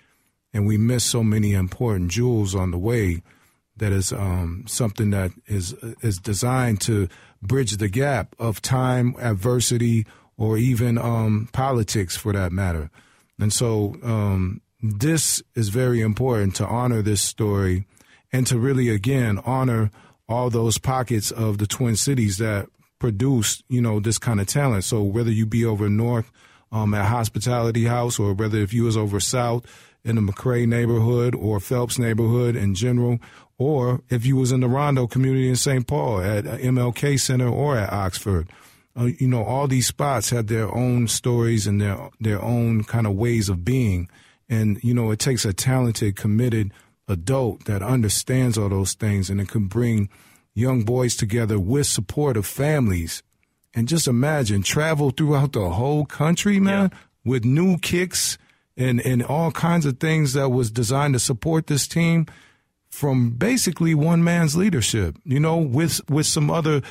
and 0.53 0.67
we 0.67 0.77
miss 0.77 1.03
so 1.03 1.23
many 1.23 1.53
important 1.53 2.11
jewels 2.11 2.53
on 2.53 2.71
the 2.71 2.77
way 2.77 3.23
that 3.77 3.91
is 3.91 4.11
um, 4.11 4.65
something 4.67 5.09
that 5.11 5.31
is 5.47 5.73
is 6.01 6.17
designed 6.17 6.81
to 6.81 7.07
bridge 7.41 7.77
the 7.77 7.89
gap 7.89 8.35
of 8.39 8.61
time, 8.61 9.15
adversity, 9.19 10.05
or 10.37 10.57
even 10.57 10.97
um, 10.97 11.49
politics 11.53 12.15
for 12.15 12.33
that 12.33 12.51
matter. 12.51 12.89
And 13.39 13.51
so 13.51 13.95
um, 14.03 14.61
this 14.81 15.41
is 15.55 15.69
very 15.69 16.01
important 16.01 16.55
to 16.55 16.65
honor 16.65 17.01
this 17.01 17.21
story 17.21 17.85
and 18.31 18.45
to 18.47 18.59
really 18.59 18.89
again 18.89 19.39
honor 19.45 19.91
all 20.27 20.49
those 20.49 20.77
pockets 20.77 21.31
of 21.31 21.57
the 21.57 21.67
Twin 21.67 21.95
Cities 21.95 22.37
that 22.37 22.67
produce, 22.99 23.61
you 23.67 23.81
know, 23.81 23.99
this 23.99 24.17
kind 24.17 24.39
of 24.39 24.47
talent. 24.47 24.83
So 24.83 25.03
whether 25.03 25.31
you 25.31 25.45
be 25.45 25.65
over 25.65 25.89
north 25.89 26.31
um, 26.71 26.93
at 26.93 27.05
Hospitality 27.05 27.85
House 27.85 28.19
or 28.19 28.33
whether 28.33 28.59
if 28.59 28.73
you 28.73 28.83
was 28.83 28.97
over 28.97 29.19
south 29.19 29.65
in 30.03 30.15
the 30.15 30.21
McRae 30.21 30.67
neighborhood 30.67 31.35
or 31.35 31.59
Phelps 31.59 31.99
neighborhood 31.99 32.55
in 32.55 32.75
general, 32.75 33.19
or 33.57 34.01
if 34.09 34.25
you 34.25 34.35
was 34.35 34.51
in 34.51 34.61
the 34.61 34.67
Rondo 34.67 35.07
community 35.07 35.47
in 35.47 35.55
St. 35.55 35.85
Paul 35.85 36.21
at 36.21 36.45
MLK 36.45 37.19
Center 37.19 37.47
or 37.47 37.77
at 37.77 37.91
Oxford. 37.91 38.49
Uh, 38.97 39.05
you 39.17 39.27
know, 39.27 39.43
all 39.43 39.67
these 39.67 39.87
spots 39.87 40.29
have 40.29 40.47
their 40.47 40.73
own 40.73 41.07
stories 41.07 41.65
and 41.65 41.81
their 41.81 42.09
their 42.19 42.41
own 42.41 42.83
kind 42.83 43.07
of 43.07 43.13
ways 43.13 43.49
of 43.49 43.65
being. 43.65 44.07
And, 44.49 44.79
you 44.83 44.93
know, 44.93 45.11
it 45.11 45.19
takes 45.19 45.45
a 45.45 45.53
talented, 45.53 46.15
committed 46.15 46.71
adult 47.07 47.65
that 47.65 47.81
understands 47.81 48.57
all 48.57 48.69
those 48.69 48.93
things 48.93 49.29
and 49.29 49.41
it 49.41 49.49
can 49.49 49.67
bring 49.67 50.09
young 50.53 50.83
boys 50.83 51.15
together 51.15 51.59
with 51.59 51.87
support 51.87 52.37
of 52.37 52.45
families. 52.45 53.23
And 53.73 53.87
just 53.87 54.07
imagine 54.07 54.61
travel 54.61 55.09
throughout 55.09 55.53
the 55.53 55.69
whole 55.69 56.05
country, 56.05 56.59
man, 56.59 56.89
yeah. 56.91 56.97
with 57.25 57.43
new 57.43 57.77
kicks 57.79 58.37
and, 58.77 59.01
and 59.01 59.23
all 59.23 59.51
kinds 59.51 59.85
of 59.85 59.99
things 59.99 60.33
that 60.33 60.49
was 60.49 60.71
designed 60.71 61.13
to 61.13 61.19
support 61.19 61.67
this 61.67 61.87
team 61.87 62.27
from 62.89 63.31
basically 63.31 63.95
one 63.95 64.23
man's 64.23 64.55
leadership, 64.55 65.17
you 65.25 65.39
know, 65.39 65.57
with 65.57 66.07
with 66.09 66.27
some 66.27 66.51
other 66.51 66.83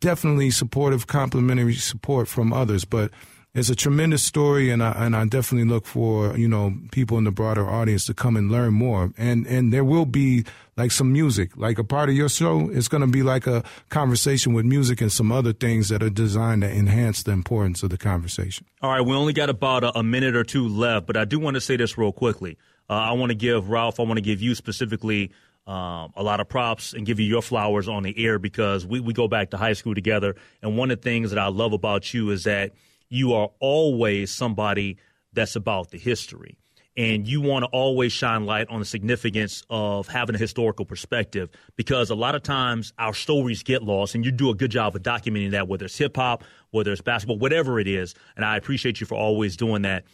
definitely 0.00 0.50
supportive, 0.50 1.06
complimentary 1.06 1.76
support 1.76 2.26
from 2.26 2.52
others. 2.52 2.84
But 2.84 3.12
it's 3.54 3.68
a 3.68 3.76
tremendous 3.76 4.22
story, 4.22 4.70
and 4.70 4.82
I 4.82 4.92
and 4.92 5.14
I 5.14 5.24
definitely 5.26 5.68
look 5.68 5.86
for 5.86 6.36
you 6.36 6.48
know 6.48 6.74
people 6.90 7.18
in 7.18 7.24
the 7.24 7.30
broader 7.30 7.68
audience 7.68 8.04
to 8.06 8.14
come 8.14 8.36
and 8.36 8.50
learn 8.50 8.74
more. 8.74 9.12
And 9.16 9.46
and 9.46 9.72
there 9.72 9.84
will 9.84 10.06
be 10.06 10.44
like 10.76 10.90
some 10.90 11.12
music, 11.12 11.56
like 11.56 11.78
a 11.78 11.84
part 11.84 12.08
of 12.08 12.16
your 12.16 12.28
show. 12.28 12.68
It's 12.70 12.88
going 12.88 13.02
to 13.02 13.06
be 13.06 13.22
like 13.22 13.46
a 13.46 13.62
conversation 13.90 14.54
with 14.54 14.64
music 14.64 15.00
and 15.00 15.12
some 15.12 15.30
other 15.30 15.52
things 15.52 15.88
that 15.90 16.02
are 16.02 16.10
designed 16.10 16.62
to 16.62 16.70
enhance 16.70 17.22
the 17.22 17.30
importance 17.30 17.84
of 17.84 17.90
the 17.90 17.98
conversation. 17.98 18.66
All 18.82 18.90
right, 18.90 19.00
we 19.00 19.14
only 19.14 19.32
got 19.32 19.50
about 19.50 19.84
a, 19.84 20.00
a 20.00 20.02
minute 20.02 20.34
or 20.34 20.42
two 20.42 20.66
left, 20.66 21.06
but 21.06 21.16
I 21.16 21.24
do 21.24 21.38
want 21.38 21.54
to 21.54 21.60
say 21.60 21.76
this 21.76 21.96
real 21.96 22.12
quickly. 22.12 22.58
Uh, 22.90 22.94
I 22.94 23.12
want 23.12 23.30
to 23.30 23.36
give 23.36 23.70
Ralph, 23.70 24.00
I 24.00 24.02
want 24.02 24.16
to 24.16 24.22
give 24.22 24.42
you 24.42 24.56
specifically 24.56 25.30
um, 25.66 26.12
a 26.16 26.22
lot 26.22 26.40
of 26.40 26.48
props 26.48 26.92
and 26.92 27.06
give 27.06 27.20
you 27.20 27.26
your 27.26 27.40
flowers 27.40 27.88
on 27.88 28.02
the 28.02 28.14
air 28.26 28.38
because 28.38 28.84
we, 28.84 28.98
we 29.00 29.12
go 29.12 29.28
back 29.28 29.50
to 29.50 29.56
high 29.56 29.72
school 29.72 29.94
together. 29.94 30.34
And 30.60 30.76
one 30.76 30.90
of 30.90 31.00
the 31.00 31.02
things 31.02 31.30
that 31.30 31.38
I 31.38 31.46
love 31.46 31.72
about 31.72 32.12
you 32.12 32.30
is 32.30 32.44
that 32.44 32.72
you 33.08 33.34
are 33.34 33.50
always 33.60 34.30
somebody 34.30 34.98
that's 35.32 35.56
about 35.56 35.90
the 35.90 35.98
history. 35.98 36.58
And 36.96 37.26
you 37.26 37.40
want 37.40 37.64
to 37.64 37.68
always 37.70 38.12
shine 38.12 38.46
light 38.46 38.68
on 38.68 38.78
the 38.78 38.84
significance 38.84 39.64
of 39.68 40.06
having 40.06 40.36
a 40.36 40.38
historical 40.38 40.84
perspective 40.84 41.50
because 41.74 42.08
a 42.08 42.14
lot 42.14 42.36
of 42.36 42.44
times 42.44 42.92
our 43.00 43.12
stories 43.12 43.64
get 43.64 43.82
lost, 43.82 44.14
and 44.14 44.24
you 44.24 44.30
do 44.30 44.50
a 44.50 44.54
good 44.54 44.70
job 44.70 44.94
of 44.94 45.02
documenting 45.02 45.50
that, 45.50 45.66
whether 45.66 45.86
it's 45.86 45.98
hip 45.98 46.16
hop, 46.16 46.44
whether 46.70 46.92
it's 46.92 47.00
basketball, 47.00 47.38
whatever 47.38 47.80
it 47.80 47.88
is. 47.88 48.14
And 48.36 48.44
I 48.44 48.56
appreciate 48.56 49.00
you 49.00 49.08
for 49.08 49.16
always 49.16 49.56
doing 49.56 49.82
that. 49.82 50.04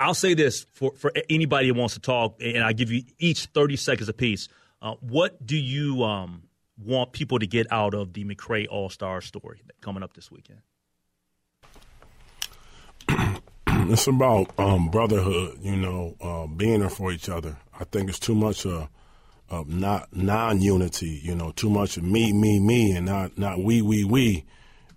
I'll 0.00 0.14
say 0.14 0.32
this 0.32 0.64
for, 0.72 0.92
for 0.96 1.12
anybody 1.28 1.68
who 1.68 1.74
wants 1.74 1.94
to 1.94 2.00
talk, 2.00 2.40
and 2.40 2.64
I 2.64 2.72
give 2.72 2.90
you 2.90 3.02
each 3.18 3.46
30 3.46 3.76
seconds 3.76 4.08
apiece. 4.08 4.48
Uh, 4.80 4.94
what 5.00 5.44
do 5.44 5.56
you 5.56 6.02
um, 6.02 6.44
want 6.82 7.12
people 7.12 7.38
to 7.40 7.46
get 7.46 7.70
out 7.70 7.94
of 7.94 8.14
the 8.14 8.24
McRae 8.24 8.66
All 8.68 8.88
Star 8.88 9.20
story 9.20 9.60
coming 9.80 10.02
up 10.02 10.14
this 10.14 10.30
weekend? 10.30 10.60
It's 13.92 14.06
about 14.06 14.50
um, 14.58 14.88
brotherhood, 14.88 15.58
you 15.60 15.76
know, 15.76 16.16
uh, 16.20 16.46
being 16.46 16.80
there 16.80 16.88
for 16.88 17.12
each 17.12 17.28
other. 17.28 17.56
I 17.78 17.84
think 17.84 18.08
it's 18.08 18.18
too 18.18 18.34
much 18.34 18.64
uh, 18.66 18.86
of 19.50 19.68
not 19.68 20.14
non-unity, 20.14 21.20
you 21.22 21.34
know, 21.34 21.52
too 21.52 21.70
much 21.70 21.96
of 21.96 22.02
me, 22.02 22.32
me, 22.32 22.60
me, 22.60 22.92
and 22.92 23.06
not 23.06 23.36
not 23.36 23.62
we, 23.62 23.82
we, 23.82 24.04
we, 24.04 24.44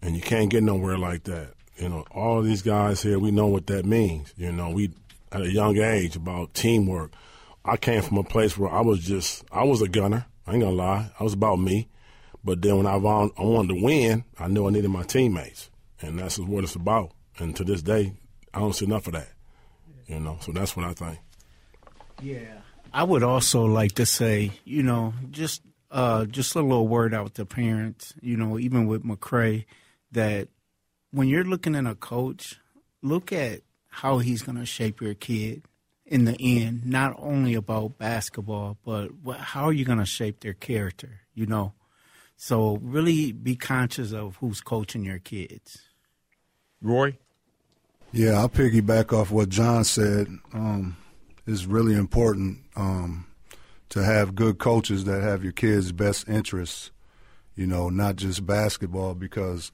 and 0.01 0.15
you 0.15 0.21
can't 0.21 0.49
get 0.49 0.63
nowhere 0.63 0.97
like 0.97 1.23
that. 1.23 1.53
You 1.77 1.89
know, 1.89 2.05
all 2.11 2.41
these 2.41 2.61
guys 2.61 3.01
here, 3.01 3.19
we 3.19 3.31
know 3.31 3.47
what 3.47 3.67
that 3.67 3.85
means. 3.85 4.33
You 4.37 4.51
know, 4.51 4.71
we 4.71 4.91
at 5.31 5.41
a 5.41 5.51
young 5.51 5.77
age 5.77 6.15
about 6.15 6.53
teamwork. 6.53 7.11
I 7.65 7.77
came 7.77 8.01
from 8.01 8.17
a 8.17 8.23
place 8.23 8.57
where 8.57 8.71
I 8.71 8.81
was 8.81 8.99
just, 8.99 9.43
I 9.51 9.63
was 9.63 9.81
a 9.81 9.87
gunner. 9.87 10.25
I 10.47 10.53
ain't 10.53 10.61
gonna 10.61 10.75
lie, 10.75 11.11
I 11.19 11.23
was 11.23 11.33
about 11.33 11.57
me. 11.57 11.89
But 12.43 12.61
then 12.61 12.77
when 12.77 12.85
I, 12.85 12.93
I 12.93 13.43
wanted 13.43 13.69
to 13.69 13.83
win, 13.83 14.23
I 14.37 14.47
knew 14.47 14.67
I 14.67 14.69
needed 14.69 14.91
my 14.91 15.01
teammates, 15.01 15.71
and 15.99 16.19
that's 16.19 16.37
what 16.37 16.63
it's 16.63 16.75
about. 16.75 17.11
And 17.39 17.55
to 17.55 17.63
this 17.63 17.81
day, 17.81 18.13
I 18.55 18.59
don't 18.59 18.73
see 18.73 18.85
enough 18.85 19.05
of 19.07 19.13
that. 19.13 19.27
You 20.07 20.19
know, 20.19 20.37
so 20.39 20.51
that's 20.51 20.75
what 20.77 20.85
I 20.85 20.93
think. 20.93 21.19
Yeah, 22.21 22.59
I 22.93 23.03
would 23.03 23.23
also 23.23 23.65
like 23.65 23.93
to 23.93 24.05
say, 24.05 24.51
you 24.63 24.81
know, 24.81 25.13
just 25.31 25.61
uh, 25.91 26.25
just 26.25 26.55
a 26.55 26.61
little 26.61 26.87
word 26.87 27.13
out 27.13 27.35
to 27.35 27.45
parents. 27.45 28.13
You 28.21 28.37
know, 28.37 28.57
even 28.57 28.87
with 28.87 29.03
McRae, 29.03 29.65
that 30.11 30.47
when 31.11 31.27
you're 31.27 31.43
looking 31.43 31.75
at 31.75 31.85
a 31.85 31.95
coach, 31.95 32.59
look 33.01 33.33
at 33.33 33.61
how 33.87 34.19
he's 34.19 34.41
going 34.41 34.57
to 34.57 34.65
shape 34.65 35.01
your 35.01 35.15
kid 35.15 35.63
in 36.05 36.25
the 36.25 36.37
end. 36.39 36.85
Not 36.85 37.15
only 37.17 37.55
about 37.55 37.97
basketball, 37.97 38.77
but 38.85 39.13
what, 39.15 39.37
how 39.37 39.65
are 39.65 39.73
you 39.73 39.85
going 39.85 39.99
to 39.99 40.05
shape 40.05 40.39
their 40.39 40.53
character? 40.53 41.21
You 41.33 41.47
know, 41.47 41.73
so 42.37 42.77
really 42.81 43.31
be 43.31 43.55
conscious 43.55 44.13
of 44.13 44.37
who's 44.37 44.61
coaching 44.61 45.03
your 45.03 45.19
kids. 45.19 45.79
Roy. 46.81 47.17
Yeah, 48.15 48.39
I'll 48.39 48.47
piggyback 48.47 49.11
off 49.11 49.29
what 49.29 49.49
John 49.49 49.83
said. 49.83 50.29
Um, 50.53 50.95
it's 51.45 51.65
really 51.65 51.95
important 51.95 52.59
um, 52.77 53.27
to 53.89 54.05
have 54.05 54.35
good 54.35 54.57
coaches 54.57 55.03
that 55.03 55.21
have 55.21 55.43
your 55.43 55.51
kids' 55.51 55.91
best 55.91 56.29
interests, 56.29 56.91
you 57.57 57.67
know, 57.67 57.89
not 57.89 58.15
just 58.15 58.45
basketball 58.45 59.15
because 59.15 59.73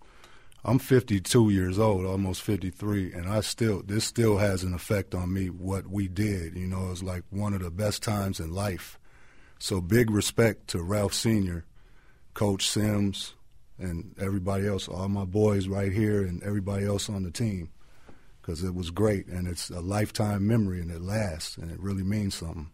I'm 0.66 0.80
52 0.80 1.52
years 1.52 1.78
old, 1.78 2.04
almost 2.04 2.42
53, 2.42 3.14
and 3.14 3.30
I 3.30 3.42
still 3.42 3.84
this 3.86 4.06
still 4.06 4.40
has 4.40 4.64
an 4.64 4.74
effect 4.74 5.14
on 5.14 5.32
me 5.32 5.52
what 5.52 5.86
we 5.86 6.08
did. 6.08 6.58
You 6.58 6.66
know, 6.66 6.88
it 6.88 6.90
was 6.90 7.04
like 7.04 7.24
one 7.30 7.54
of 7.54 7.62
the 7.62 7.70
best 7.70 8.02
times 8.02 8.40
in 8.40 8.52
life. 8.52 8.98
So 9.60 9.82
big 9.82 10.10
respect 10.10 10.68
to 10.70 10.82
Ralph 10.82 11.14
Senior, 11.14 11.64
Coach 12.34 12.68
Sims, 12.68 13.36
and 13.78 14.16
everybody 14.20 14.68
else, 14.68 14.88
all 14.88 15.10
my 15.10 15.26
boys 15.26 15.68
right 15.68 15.94
here, 15.94 16.24
and 16.24 16.42
everybody 16.42 16.88
else 16.88 17.08
on 17.08 17.22
the 17.22 17.30
team 17.30 17.70
because 18.42 18.64
it 18.64 18.74
was 18.74 18.92
great 18.92 19.28
and 19.28 19.48
it's 19.48 19.70
a 19.70 19.82
lifetime 19.82 20.48
memory 20.48 20.82
and 20.82 20.92
it 20.92 21.02
lasts 21.02 21.58
and 21.58 21.72
it 21.72 21.80
really 21.80 22.04
means 22.04 22.36
something. 22.36 22.70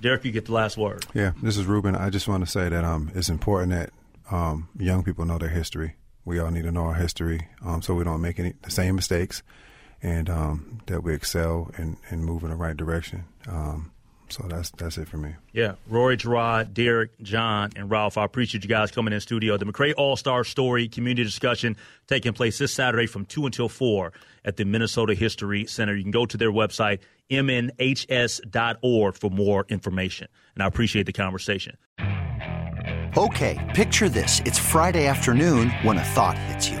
Derek, 0.00 0.24
you 0.24 0.32
get 0.32 0.46
the 0.46 0.52
last 0.52 0.76
word. 0.76 1.06
Yeah, 1.14 1.32
this 1.42 1.56
is 1.56 1.66
Rueben. 1.66 1.98
I 1.98 2.10
just 2.10 2.28
want 2.28 2.44
to 2.44 2.50
say 2.50 2.68
that 2.68 2.84
um, 2.84 3.10
it's 3.14 3.28
important 3.28 3.72
that 3.72 3.90
um, 4.30 4.68
young 4.78 5.02
people 5.02 5.24
know 5.24 5.38
their 5.38 5.48
history. 5.48 5.94
We 6.24 6.38
all 6.38 6.50
need 6.50 6.64
to 6.64 6.72
know 6.72 6.84
our 6.84 6.94
history 6.94 7.48
um, 7.64 7.82
so 7.82 7.94
we 7.94 8.04
don't 8.04 8.20
make 8.20 8.38
any 8.38 8.54
the 8.62 8.70
same 8.70 8.96
mistakes 8.96 9.42
and 10.02 10.28
um, 10.28 10.80
that 10.86 11.02
we 11.02 11.14
excel 11.14 11.70
and, 11.76 11.96
and 12.10 12.24
move 12.24 12.42
in 12.42 12.50
the 12.50 12.56
right 12.56 12.76
direction. 12.76 13.24
Um, 13.48 13.92
so 14.28 14.44
that's 14.48 14.70
that's 14.70 14.98
it 14.98 15.08
for 15.08 15.16
me. 15.16 15.34
Yeah, 15.52 15.74
Rory, 15.88 16.16
Gerard, 16.16 16.74
Derek, 16.74 17.10
John, 17.22 17.70
and 17.76 17.90
Ralph. 17.90 18.18
I 18.18 18.24
appreciate 18.24 18.64
you 18.64 18.68
guys 18.68 18.90
coming 18.90 19.12
in 19.12 19.20
studio. 19.20 19.56
The 19.56 19.66
McRae 19.66 19.94
All 19.96 20.16
Star 20.16 20.44
Story 20.44 20.88
community 20.88 21.24
discussion 21.24 21.76
taking 22.06 22.32
place 22.32 22.58
this 22.58 22.72
Saturday 22.72 23.06
from 23.06 23.24
two 23.24 23.46
until 23.46 23.68
four 23.68 24.12
at 24.44 24.56
the 24.56 24.64
Minnesota 24.64 25.14
History 25.14 25.66
Center. 25.66 25.94
You 25.94 26.02
can 26.02 26.12
go 26.12 26.26
to 26.26 26.36
their 26.36 26.52
website 26.52 27.00
mnhs.org 27.30 29.14
for 29.14 29.30
more 29.30 29.66
information. 29.68 30.28
And 30.54 30.62
I 30.62 30.66
appreciate 30.66 31.06
the 31.06 31.12
conversation. 31.12 31.76
Okay, 33.16 33.72
picture 33.74 34.08
this: 34.08 34.42
it's 34.44 34.58
Friday 34.58 35.06
afternoon 35.06 35.70
when 35.82 35.98
a 35.98 36.04
thought 36.04 36.36
hits 36.38 36.68
you. 36.68 36.80